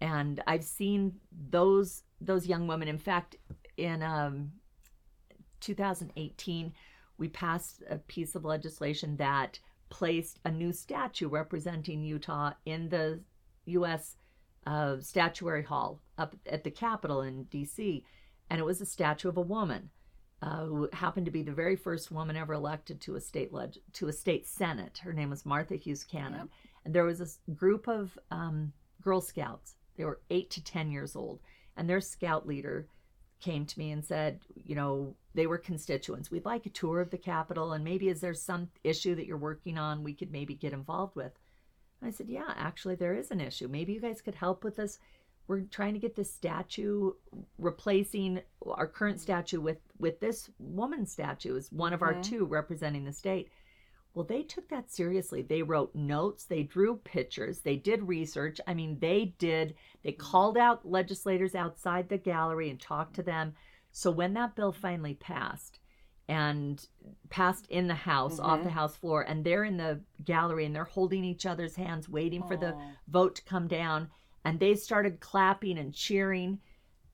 and 0.00 0.42
I've 0.46 0.64
seen 0.64 1.12
those 1.50 2.02
those 2.20 2.46
young 2.46 2.66
women. 2.66 2.88
In 2.88 2.98
fact, 2.98 3.36
in 3.76 4.02
um, 4.02 4.52
2018, 5.60 6.72
we 7.18 7.28
passed 7.28 7.82
a 7.90 7.96
piece 7.98 8.34
of 8.34 8.44
legislation 8.44 9.16
that 9.16 9.58
placed 9.88 10.40
a 10.44 10.50
new 10.50 10.72
statue 10.72 11.28
representing 11.28 12.02
Utah 12.04 12.52
in 12.64 12.88
the 12.88 13.20
U.S. 13.66 14.16
Uh, 14.66 14.96
Statuary 15.00 15.62
Hall 15.62 16.00
up 16.18 16.34
at 16.46 16.64
the 16.64 16.70
Capitol 16.70 17.22
in 17.22 17.44
D.C., 17.44 18.04
and 18.50 18.60
it 18.60 18.64
was 18.64 18.80
a 18.80 18.86
statue 18.86 19.28
of 19.28 19.36
a 19.36 19.42
woman. 19.42 19.90
Uh, 20.42 20.66
who 20.66 20.86
happened 20.92 21.24
to 21.24 21.32
be 21.32 21.42
the 21.42 21.50
very 21.50 21.76
first 21.76 22.10
woman 22.10 22.36
ever 22.36 22.52
elected 22.52 23.00
to 23.00 23.16
a 23.16 23.20
state 23.20 23.54
leg- 23.54 23.78
to 23.94 24.06
a 24.06 24.12
state 24.12 24.46
senate. 24.46 24.98
Her 24.98 25.14
name 25.14 25.30
was 25.30 25.46
Martha 25.46 25.76
Hughes 25.76 26.04
Cannon, 26.04 26.50
and 26.84 26.94
there 26.94 27.04
was 27.04 27.18
this 27.20 27.38
group 27.54 27.88
of 27.88 28.18
um, 28.30 28.74
Girl 29.00 29.22
Scouts. 29.22 29.76
They 29.96 30.04
were 30.04 30.20
eight 30.28 30.50
to 30.50 30.62
ten 30.62 30.90
years 30.90 31.16
old, 31.16 31.40
and 31.74 31.88
their 31.88 32.02
scout 32.02 32.46
leader 32.46 32.86
came 33.40 33.64
to 33.64 33.78
me 33.78 33.90
and 33.92 34.04
said, 34.04 34.40
you 34.54 34.74
know, 34.74 35.16
they 35.34 35.46
were 35.46 35.58
constituents. 35.58 36.30
We'd 36.30 36.44
like 36.44 36.66
a 36.66 36.70
tour 36.70 37.00
of 37.00 37.10
the 37.10 37.18
Capitol, 37.18 37.72
and 37.72 37.82
maybe 37.82 38.10
is 38.10 38.20
there 38.20 38.34
some 38.34 38.68
issue 38.84 39.14
that 39.14 39.26
you're 39.26 39.38
working 39.38 39.78
on 39.78 40.04
we 40.04 40.12
could 40.14 40.30
maybe 40.30 40.54
get 40.54 40.74
involved 40.74 41.16
with? 41.16 41.32
I 42.02 42.10
said, 42.10 42.28
yeah, 42.28 42.52
actually, 42.56 42.96
there 42.96 43.14
is 43.14 43.30
an 43.30 43.40
issue. 43.40 43.68
Maybe 43.68 43.94
you 43.94 44.00
guys 44.00 44.20
could 44.20 44.34
help 44.34 44.64
with 44.64 44.76
this. 44.76 44.98
We're 45.48 45.62
trying 45.62 45.94
to 45.94 46.00
get 46.00 46.16
this 46.16 46.32
statue 46.32 47.12
replacing 47.58 48.40
our 48.66 48.86
current 48.86 49.20
statue 49.20 49.60
with 49.60 49.78
with 49.98 50.20
this 50.20 50.50
woman 50.58 51.06
statue 51.06 51.56
is 51.56 51.70
one 51.70 51.92
of 51.92 52.02
our 52.02 52.20
two 52.22 52.44
representing 52.44 53.04
the 53.04 53.12
state. 53.12 53.50
Well, 54.16 54.24
they 54.24 54.42
took 54.42 54.70
that 54.70 54.90
seriously. 54.90 55.42
They 55.42 55.62
wrote 55.62 55.94
notes, 55.94 56.44
they 56.44 56.62
drew 56.62 56.96
pictures, 56.96 57.60
they 57.60 57.76
did 57.76 58.08
research. 58.08 58.58
I 58.66 58.72
mean, 58.72 58.98
they 58.98 59.34
did, 59.38 59.74
they 60.02 60.12
called 60.12 60.56
out 60.56 60.88
legislators 60.88 61.54
outside 61.54 62.08
the 62.08 62.16
gallery 62.16 62.70
and 62.70 62.80
talked 62.80 63.14
to 63.16 63.22
them. 63.22 63.52
So 63.92 64.10
when 64.10 64.32
that 64.32 64.56
bill 64.56 64.72
finally 64.72 65.12
passed 65.12 65.80
and 66.28 66.82
passed 67.28 67.66
in 67.66 67.88
the 67.88 67.94
House, 67.94 68.40
off 68.40 68.60
the 68.60 68.70
mm-hmm. 68.70 68.78
House 68.78 68.96
floor, 68.96 69.20
and 69.20 69.44
they're 69.44 69.64
in 69.64 69.76
the 69.76 70.00
gallery 70.24 70.64
and 70.64 70.74
they're 70.74 70.84
holding 70.84 71.22
each 71.22 71.44
other's 71.44 71.76
hands, 71.76 72.08
waiting 72.08 72.42
for 72.42 72.56
the 72.56 72.72
oh. 72.72 72.80
vote 73.08 73.36
to 73.36 73.44
come 73.44 73.68
down, 73.68 74.08
and 74.46 74.60
they 74.60 74.76
started 74.76 75.18
clapping 75.18 75.76
and 75.76 75.92
cheering, 75.92 76.60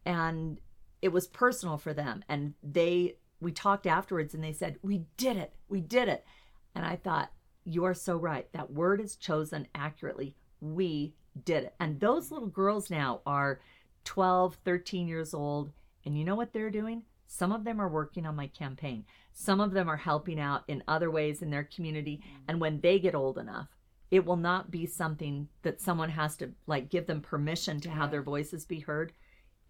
and 0.05 0.61
it 1.01 1.09
was 1.09 1.27
personal 1.27 1.79
for 1.79 1.95
them. 1.95 2.23
And 2.29 2.53
they, 2.63 3.17
we 3.41 3.53
talked 3.53 3.87
afterwards 3.87 4.35
and 4.35 4.45
they 4.45 4.53
said, 4.53 4.77
We 4.83 5.07
did 5.17 5.39
it, 5.39 5.55
we 5.71 5.81
did 5.81 6.09
it. 6.09 6.27
And 6.75 6.85
I 6.85 6.97
thought, 6.97 7.33
you 7.65 7.85
are 7.85 7.95
so 7.95 8.17
right. 8.19 8.53
That 8.53 8.71
word 8.71 9.01
is 9.01 9.17
chosen 9.17 9.67
accurately. 9.75 10.37
We 10.61 11.15
did 11.45 11.65
it. 11.65 11.75
And 11.81 11.99
those 11.99 12.31
little 12.31 12.49
girls 12.49 12.91
now 12.91 13.23
are 13.25 13.61
12, 14.05 14.59
13 14.63 15.09
years 15.09 15.33
old. 15.33 15.73
And 16.05 16.19
you 16.19 16.27
know 16.27 16.35
what 16.35 16.53
they're 16.53 16.71
doing? 16.71 17.03
Some 17.27 17.51
of 17.51 17.65
them 17.65 17.81
are 17.81 17.89
working 17.89 18.27
on 18.27 18.37
my 18.37 18.49
campaign. 18.49 19.07
Some 19.33 19.61
of 19.61 19.73
them 19.73 19.89
are 19.89 19.97
helping 19.97 20.39
out 20.39 20.65
in 20.69 20.83
other 20.87 21.11
ways 21.11 21.41
in 21.41 21.49
their 21.49 21.65
community. 21.65 22.21
And 22.47 22.61
when 22.61 22.83
they 22.83 22.99
get 22.99 23.15
old 23.15 23.39
enough, 23.39 23.69
it 24.13 24.27
will 24.27 24.37
not 24.37 24.71
be 24.71 24.85
something 24.85 25.49
that 25.63 25.81
someone 25.81 26.11
has 26.11 26.37
to 26.37 26.51
like 26.67 26.91
give 26.91 27.07
them 27.07 27.23
permission 27.23 27.81
to 27.81 27.91
have 27.91 28.11
their 28.11 28.23
voices 28.23 28.67
be 28.67 28.79
heard. 28.79 29.11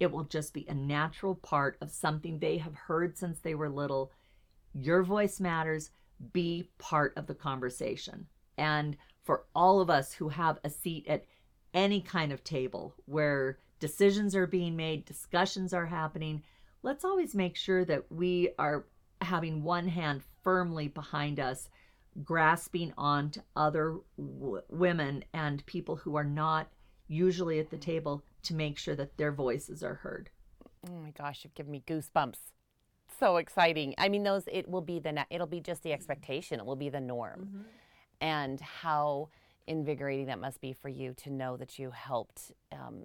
It 0.01 0.11
will 0.11 0.25
just 0.25 0.53
be 0.53 0.65
a 0.67 0.73
natural 0.73 1.35
part 1.35 1.77
of 1.79 1.89
something 1.89 2.37
they 2.37 2.57
have 2.57 2.75
heard 2.75 3.17
since 3.17 3.39
they 3.39 3.55
were 3.55 3.69
little. 3.69 4.11
Your 4.73 5.01
voice 5.01 5.39
matters. 5.39 5.91
Be 6.33 6.69
part 6.77 7.13
of 7.15 7.25
the 7.25 7.33
conversation. 7.33 8.27
And 8.57 8.97
for 9.23 9.45
all 9.55 9.79
of 9.79 9.89
us 9.89 10.11
who 10.11 10.27
have 10.27 10.59
a 10.65 10.69
seat 10.69 11.07
at 11.07 11.23
any 11.73 12.01
kind 12.01 12.33
of 12.33 12.43
table 12.43 12.95
where 13.05 13.59
decisions 13.79 14.35
are 14.35 14.45
being 14.45 14.75
made, 14.75 15.05
discussions 15.05 15.73
are 15.73 15.85
happening, 15.85 16.43
let's 16.81 17.05
always 17.05 17.33
make 17.33 17.55
sure 17.55 17.85
that 17.85 18.11
we 18.11 18.49
are 18.59 18.87
having 19.21 19.63
one 19.63 19.87
hand 19.87 20.21
firmly 20.43 20.89
behind 20.89 21.39
us, 21.39 21.69
grasping 22.23 22.93
on 22.97 23.31
to 23.31 23.43
other 23.55 23.97
w- 24.17 24.61
women 24.69 25.23
and 25.33 25.65
people 25.65 25.95
who 25.95 26.15
are 26.15 26.23
not 26.23 26.67
usually 27.07 27.59
at 27.59 27.69
the 27.69 27.77
table 27.77 28.23
to 28.43 28.53
make 28.53 28.77
sure 28.77 28.95
that 28.95 29.17
their 29.17 29.31
voices 29.31 29.83
are 29.83 29.95
heard. 29.95 30.29
Oh 30.87 30.99
my 31.01 31.11
gosh, 31.11 31.43
you've 31.43 31.55
given 31.55 31.71
me 31.71 31.83
goosebumps. 31.87 32.37
So 33.19 33.37
exciting. 33.37 33.93
I 33.97 34.09
mean, 34.09 34.23
those, 34.23 34.43
it 34.51 34.67
will 34.67 34.81
be 34.81 34.99
the, 34.99 35.25
it'll 35.29 35.47
be 35.47 35.61
just 35.61 35.83
the 35.83 35.93
expectation, 35.93 36.59
it 36.59 36.65
will 36.65 36.75
be 36.75 36.89
the 36.89 37.01
norm. 37.01 37.47
Mm-hmm. 37.47 37.61
And 38.21 38.61
how 38.61 39.29
invigorating 39.67 40.27
that 40.27 40.39
must 40.39 40.61
be 40.61 40.73
for 40.73 40.89
you 40.89 41.13
to 41.13 41.29
know 41.29 41.57
that 41.57 41.79
you 41.79 41.91
helped 41.91 42.51
um, 42.71 43.03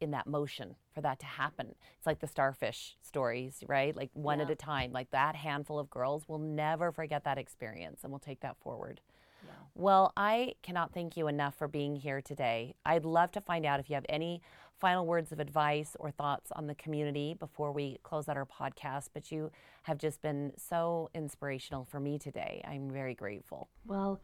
in 0.00 0.10
that 0.12 0.26
motion 0.26 0.76
for 0.94 1.00
that 1.00 1.18
to 1.20 1.26
happen. 1.26 1.74
It's 1.96 2.06
like 2.06 2.20
the 2.20 2.26
starfish 2.26 2.96
stories, 3.02 3.62
right? 3.66 3.96
Like 3.96 4.10
one 4.12 4.38
yeah. 4.38 4.44
at 4.44 4.50
a 4.50 4.54
time. 4.54 4.92
Like 4.92 5.10
that 5.10 5.36
handful 5.36 5.78
of 5.78 5.90
girls 5.90 6.28
will 6.28 6.38
never 6.38 6.92
forget 6.92 7.24
that 7.24 7.38
experience 7.38 8.00
and 8.02 8.12
we'll 8.12 8.18
take 8.18 8.40
that 8.40 8.56
forward. 8.58 9.00
Yeah. 9.44 9.52
Well, 9.74 10.12
I 10.16 10.54
cannot 10.62 10.92
thank 10.92 11.16
you 11.16 11.28
enough 11.28 11.54
for 11.54 11.68
being 11.68 11.96
here 11.96 12.20
today. 12.20 12.74
I'd 12.84 13.04
love 13.04 13.32
to 13.32 13.40
find 13.40 13.66
out 13.66 13.80
if 13.80 13.90
you 13.90 13.94
have 13.94 14.06
any 14.08 14.42
final 14.78 15.06
words 15.06 15.32
of 15.32 15.40
advice 15.40 15.96
or 16.00 16.10
thoughts 16.10 16.50
on 16.52 16.66
the 16.66 16.74
community 16.74 17.34
before 17.38 17.72
we 17.72 17.98
close 18.02 18.28
out 18.28 18.36
our 18.36 18.46
podcast, 18.46 19.08
but 19.14 19.30
you 19.30 19.50
have 19.84 19.98
just 19.98 20.20
been 20.20 20.52
so 20.56 21.10
inspirational 21.14 21.84
for 21.84 22.00
me 22.00 22.18
today. 22.18 22.62
I'm 22.66 22.90
very 22.90 23.14
grateful. 23.14 23.68
Well, 23.86 24.20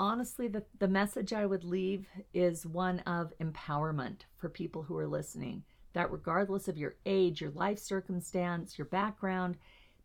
honestly, 0.00 0.48
the, 0.48 0.64
the 0.78 0.88
message 0.88 1.34
I 1.34 1.44
would 1.44 1.62
leave 1.62 2.06
is 2.32 2.66
one 2.66 3.00
of 3.00 3.34
empowerment 3.38 4.22
for 4.38 4.48
people 4.48 4.82
who 4.82 4.96
are 4.96 5.06
listening. 5.06 5.62
That 5.92 6.10
regardless 6.10 6.68
of 6.68 6.78
your 6.78 6.94
age, 7.04 7.42
your 7.42 7.50
life 7.50 7.78
circumstance, 7.78 8.78
your 8.78 8.86
background, 8.86 9.58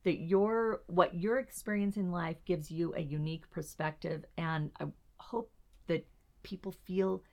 that 0.04 0.18
your 0.18 0.82
what 0.88 1.16
your 1.16 1.40
experience 1.40 1.96
in 1.96 2.12
life 2.12 2.44
gives 2.44 2.70
you 2.70 2.94
a 2.96 3.02
unique 3.02 3.50
perspective. 3.50 4.26
And 4.38 4.70
I 4.80 4.88
hope 5.18 5.50
that 5.88 6.06
people 6.44 6.74
feel 6.74 7.24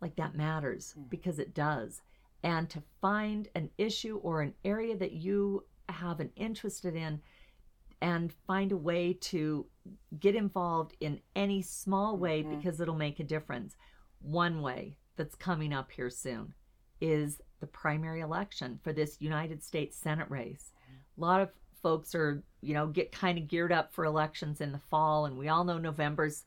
like 0.00 0.16
that 0.16 0.34
matters 0.34 0.94
mm. 0.98 1.08
because 1.08 1.38
it 1.38 1.54
does. 1.54 2.02
And 2.42 2.68
to 2.70 2.82
find 3.00 3.48
an 3.54 3.70
issue 3.78 4.16
or 4.22 4.42
an 4.42 4.54
area 4.64 4.96
that 4.96 5.12
you 5.12 5.64
have 5.88 6.18
an 6.18 6.30
interest 6.34 6.84
in 6.84 7.20
and 8.00 8.32
find 8.46 8.72
a 8.72 8.76
way 8.76 9.12
to 9.12 9.66
get 10.18 10.34
involved 10.34 10.96
in 11.00 11.20
any 11.36 11.62
small 11.62 12.16
way 12.16 12.42
mm-hmm. 12.42 12.56
because 12.56 12.80
it'll 12.80 12.94
make 12.94 13.20
a 13.20 13.24
difference. 13.24 13.76
One 14.20 14.62
way 14.62 14.96
that's 15.16 15.34
coming 15.34 15.72
up 15.72 15.90
here 15.90 16.10
soon 16.10 16.54
is 17.00 17.40
the 17.60 17.66
primary 17.66 18.20
election 18.20 18.78
for 18.82 18.92
this 18.92 19.20
United 19.20 19.62
States 19.62 19.96
Senate 19.96 20.30
race. 20.30 20.72
Mm-hmm. 20.74 21.22
A 21.22 21.26
lot 21.26 21.40
of 21.40 21.50
folks 21.82 22.14
are, 22.14 22.42
you 22.60 22.74
know, 22.74 22.86
get 22.86 23.12
kind 23.12 23.38
of 23.38 23.48
geared 23.48 23.72
up 23.72 23.92
for 23.92 24.04
elections 24.04 24.60
in 24.60 24.72
the 24.72 24.80
fall 24.90 25.26
and 25.26 25.38
we 25.38 25.48
all 25.48 25.64
know 25.64 25.78
November's 25.78 26.44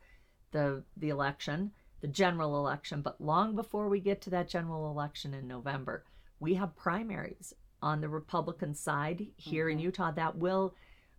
the 0.51 0.83
the 0.97 1.09
election, 1.09 1.71
the 2.01 2.07
general 2.07 2.57
election, 2.57 3.01
but 3.01 3.21
long 3.21 3.55
before 3.55 3.87
we 3.87 3.99
get 3.99 4.21
to 4.21 4.29
that 4.29 4.49
general 4.49 4.91
election 4.91 5.33
in 5.33 5.47
November, 5.47 6.03
we 6.39 6.53
have 6.55 6.75
primaries 6.75 7.53
on 7.81 8.01
the 8.01 8.09
Republican 8.09 8.75
side 8.75 9.25
here 9.37 9.65
mm-hmm. 9.65 9.79
in 9.79 9.83
Utah 9.83 10.11
that 10.11 10.37
will 10.37 10.75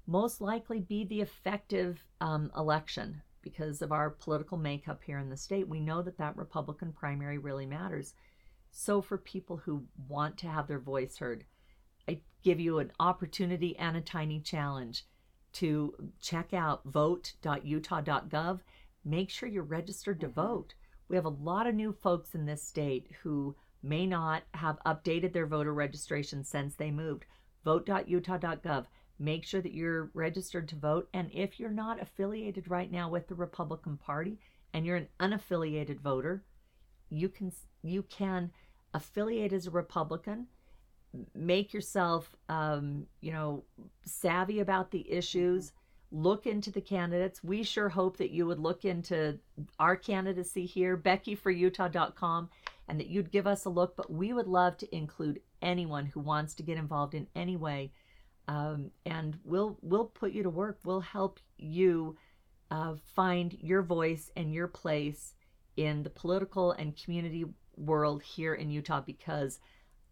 most 0.07 0.41
likely 0.41 0.81
be 0.81 1.05
the 1.05 1.21
effective 1.21 2.05
um, 2.21 2.51
election 2.57 3.23
because 3.43 3.83
of 3.83 3.93
our 3.93 4.11
political 4.11 4.57
makeup 4.57 5.03
here 5.05 5.19
in 5.19 5.29
the 5.29 5.37
state. 5.37 5.69
We 5.69 5.81
know 5.81 6.03
that 6.03 6.19
that 6.19 6.37
Republican 6.37 6.93
primary 6.93 7.39
really 7.39 7.67
matters. 7.67 8.15
So, 8.71 9.03
for 9.03 9.19
people 9.19 9.59
who 9.59 9.85
want 10.09 10.39
to 10.39 10.49
have 10.49 10.67
their 10.67 10.79
voice 10.79 11.19
heard, 11.19 11.45
I 12.09 12.21
give 12.43 12.59
you 12.59 12.79
an 12.79 12.93
opportunity 12.99 13.77
and 13.79 13.97
a 13.97 14.01
tiny 14.01 14.41
challenge 14.41 15.05
to 15.55 15.95
check 16.21 16.55
out 16.55 16.83
vote.utah.gov. 16.85 18.61
Make 19.05 19.31
sure 19.31 19.49
you're 19.49 19.63
registered 19.63 20.21
to 20.21 20.27
mm-hmm. 20.27 20.41
vote. 20.41 20.75
We 21.09 21.17
have 21.17 21.27
a 21.27 21.31
lot 21.31 21.67
of 21.67 21.75
new 21.75 21.93
folks 21.93 22.35
in 22.35 22.47
this 22.47 22.63
state 22.63 23.11
who 23.23 23.55
may 23.83 24.07
not 24.07 24.45
have 24.55 24.79
updated 24.87 25.33
their 25.33 25.47
voter 25.47 25.75
registration 25.75 26.45
since 26.45 26.75
they 26.75 26.91
moved. 26.91 27.27
Vote.utah.gov 27.65 28.87
make 29.23 29.45
sure 29.45 29.61
that 29.61 29.73
you're 29.73 30.11
registered 30.15 30.69
to 30.69 30.77
vote. 30.77 31.09
And 31.15 31.31
if 31.33 31.61
you're 31.61 31.71
not 31.71 32.03
affiliated 32.03 32.69
right 32.69 32.91
now 32.91 33.09
with 33.09 33.29
the 33.29 33.35
Republican 33.35 33.97
Party 33.97 34.39
and 34.75 34.85
you're 34.85 34.97
an 34.97 35.09
unaffiliated 35.21 36.01
voter, 36.01 36.43
you 37.09 37.29
can 37.29 37.53
you 37.83 38.03
can 38.03 38.51
affiliate 38.95 39.53
as 39.53 39.67
a 39.67 39.71
Republican, 39.71 40.47
make 41.35 41.73
yourself 41.73 42.35
um, 42.49 43.07
you 43.21 43.33
know 43.33 43.65
savvy 44.05 44.61
about 44.61 44.91
the 44.91 45.11
issues. 45.11 45.73
Look 46.11 46.47
into 46.47 46.71
the 46.71 46.81
candidates. 46.81 47.43
We 47.43 47.63
sure 47.63 47.89
hope 47.89 48.19
that 48.19 48.33
you 48.33 48.47
would 48.47 48.59
look 48.59 48.85
into 48.85 49.39
our 49.79 49.97
candidacy 49.97 50.67
here, 50.67 50.95
BeckyForUtah.com, 50.99 52.51
and 52.89 53.01
that 53.01 53.07
you'd 53.07 53.31
give 53.31 53.47
us 53.47 53.65
a 53.65 53.71
look. 53.71 53.97
But 53.97 54.13
we 54.13 54.35
would 54.35 54.47
love 54.47 54.77
to 54.79 54.95
include 54.95 55.41
anyone 55.63 56.05
who 56.05 56.21
wants 56.21 56.55
to 56.57 56.63
get 56.63 56.77
involved 56.77 57.15
in 57.15 57.29
any 57.35 57.57
way 57.57 57.93
um, 58.49 58.91
and 59.07 59.39
we'll 59.45 59.79
we'll 59.83 60.07
put 60.07 60.33
you 60.33 60.43
to 60.43 60.51
work. 60.51 60.79
We'll 60.85 61.01
help 61.01 61.41
you 61.59 62.17
uh, 62.71 62.95
find 63.15 63.57
your 63.61 63.83
voice 63.83 64.31
and 64.37 64.53
your 64.53 64.69
place 64.69 65.35
in 65.77 66.03
the 66.03 66.11
political 66.11 66.73
and 66.73 66.97
community 66.97 67.45
world 67.77 68.23
here 68.23 68.55
in 68.55 68.71
Utah 68.71 69.01
because 69.01 69.59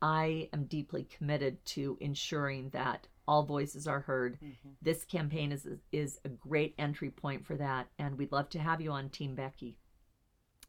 I 0.03 0.49
am 0.53 0.65
deeply 0.65 1.05
committed 1.05 1.65
to 1.67 1.99
ensuring 2.01 2.71
that 2.71 3.07
all 3.29 3.43
voices 3.43 3.87
are 3.87 4.01
heard. 4.01 4.39
Mm-hmm. 4.43 4.71
This 4.83 5.05
campaign 5.05 5.53
is 5.53 5.67
is 5.93 6.21
a 6.25 6.29
great 6.29 6.75
entry 6.79 7.11
point 7.11 7.47
for 7.47 7.57
that, 7.57 7.89
and 7.99 8.17
we'd 8.17 8.33
love 8.33 8.49
to 8.51 8.59
have 8.59 8.81
you 8.81 8.91
on 8.93 9.09
Team 9.09 9.35
Becky. 9.35 9.77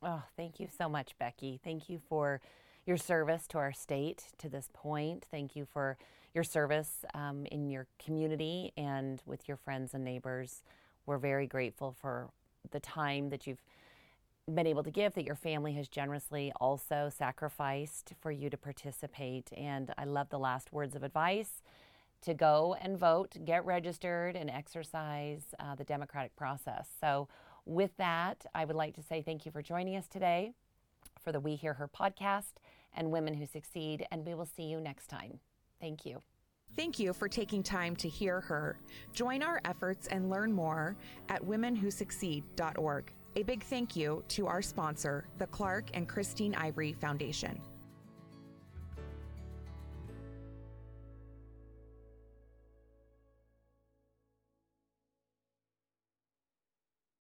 Oh, 0.04 0.24
thank 0.36 0.60
you 0.60 0.68
so 0.76 0.90
much, 0.90 1.18
Becky. 1.20 1.60
Thank 1.64 1.90
you 1.90 2.00
for 2.10 2.42
your 2.86 2.98
service 2.98 3.48
to 3.48 3.58
our 3.60 3.72
state 3.72 4.24
to 4.40 4.50
this 4.50 4.70
point. 4.74 5.26
Thank 5.30 5.56
you 5.56 5.66
for 5.66 5.98
your 6.34 6.44
service 6.44 7.06
um, 7.14 7.46
in 7.52 7.70
your 7.70 7.88
community 8.04 8.72
and 8.78 9.22
with 9.26 9.48
your 9.48 9.58
friends 9.58 9.94
and 9.94 10.04
neighbors. 10.04 10.64
We're 11.06 11.18
very 11.18 11.48
grateful 11.48 11.96
for 12.00 12.30
the 12.72 12.80
time 12.80 13.30
that 13.30 13.48
you've 13.48 13.64
been 14.54 14.68
able 14.68 14.84
to 14.84 14.92
give, 14.92 15.14
that 15.14 15.26
your 15.26 15.36
family 15.36 15.74
has 15.74 15.88
generously 15.88 16.52
also 16.60 17.12
sacrificed 17.16 18.14
for 18.20 18.32
you 18.32 18.50
to 18.50 18.58
participate. 18.58 19.50
And 19.56 19.94
I 19.98 20.06
love 20.06 20.30
the 20.30 20.40
last 20.40 20.72
words 20.72 20.96
of 20.96 21.04
advice 21.04 21.62
to 22.22 22.34
go 22.34 22.76
and 22.80 22.98
vote, 22.98 23.36
get 23.46 23.66
registered, 23.66 24.36
and 24.36 24.50
exercise 24.50 25.42
uh, 25.60 25.76
the 25.76 25.84
democratic 25.84 26.36
process. 26.36 26.88
So, 27.00 27.28
with 27.66 27.96
that, 27.98 28.46
I 28.56 28.66
would 28.66 28.76
like 28.76 28.96
to 28.96 29.04
say 29.04 29.22
thank 29.22 29.46
you 29.46 29.52
for 29.52 29.62
joining 29.62 29.96
us 29.96 30.08
today 30.08 30.54
for 31.24 31.32
the 31.32 31.40
We 31.40 31.56
Hear 31.56 31.76
Her 31.76 31.88
podcast 31.88 32.54
and 32.94 33.12
Women 33.12 33.36
Who 33.36 33.46
Succeed, 33.46 34.06
and 34.12 34.26
we 34.26 34.34
will 34.34 34.48
see 34.48 34.64
you 34.64 34.80
next 34.80 35.08
time. 35.08 35.40
Thank 35.82 36.06
you. 36.06 36.22
Thank 36.78 37.00
you 37.00 37.12
for 37.12 37.28
taking 37.28 37.64
time 37.64 37.98
to 37.98 38.08
hear 38.08 38.40
her. 38.40 38.80
Join 39.12 39.44
our 39.44 39.60
efforts 39.66 40.08
and 40.08 40.30
learn 40.30 40.54
more 40.54 40.96
at 41.28 41.44
womenwhosucceed.org. 41.44 43.12
A 43.36 43.44
big 43.44 43.64
thank 43.64 43.96
you 43.96 44.24
to 44.30 44.48
our 44.48 44.62
sponsor, 44.62 45.26
the 45.38 45.48
Clark 45.48 45.90
and 45.94 46.08
Christine 46.08 46.56
Ivory 46.56 46.94
Foundation. 46.94 47.60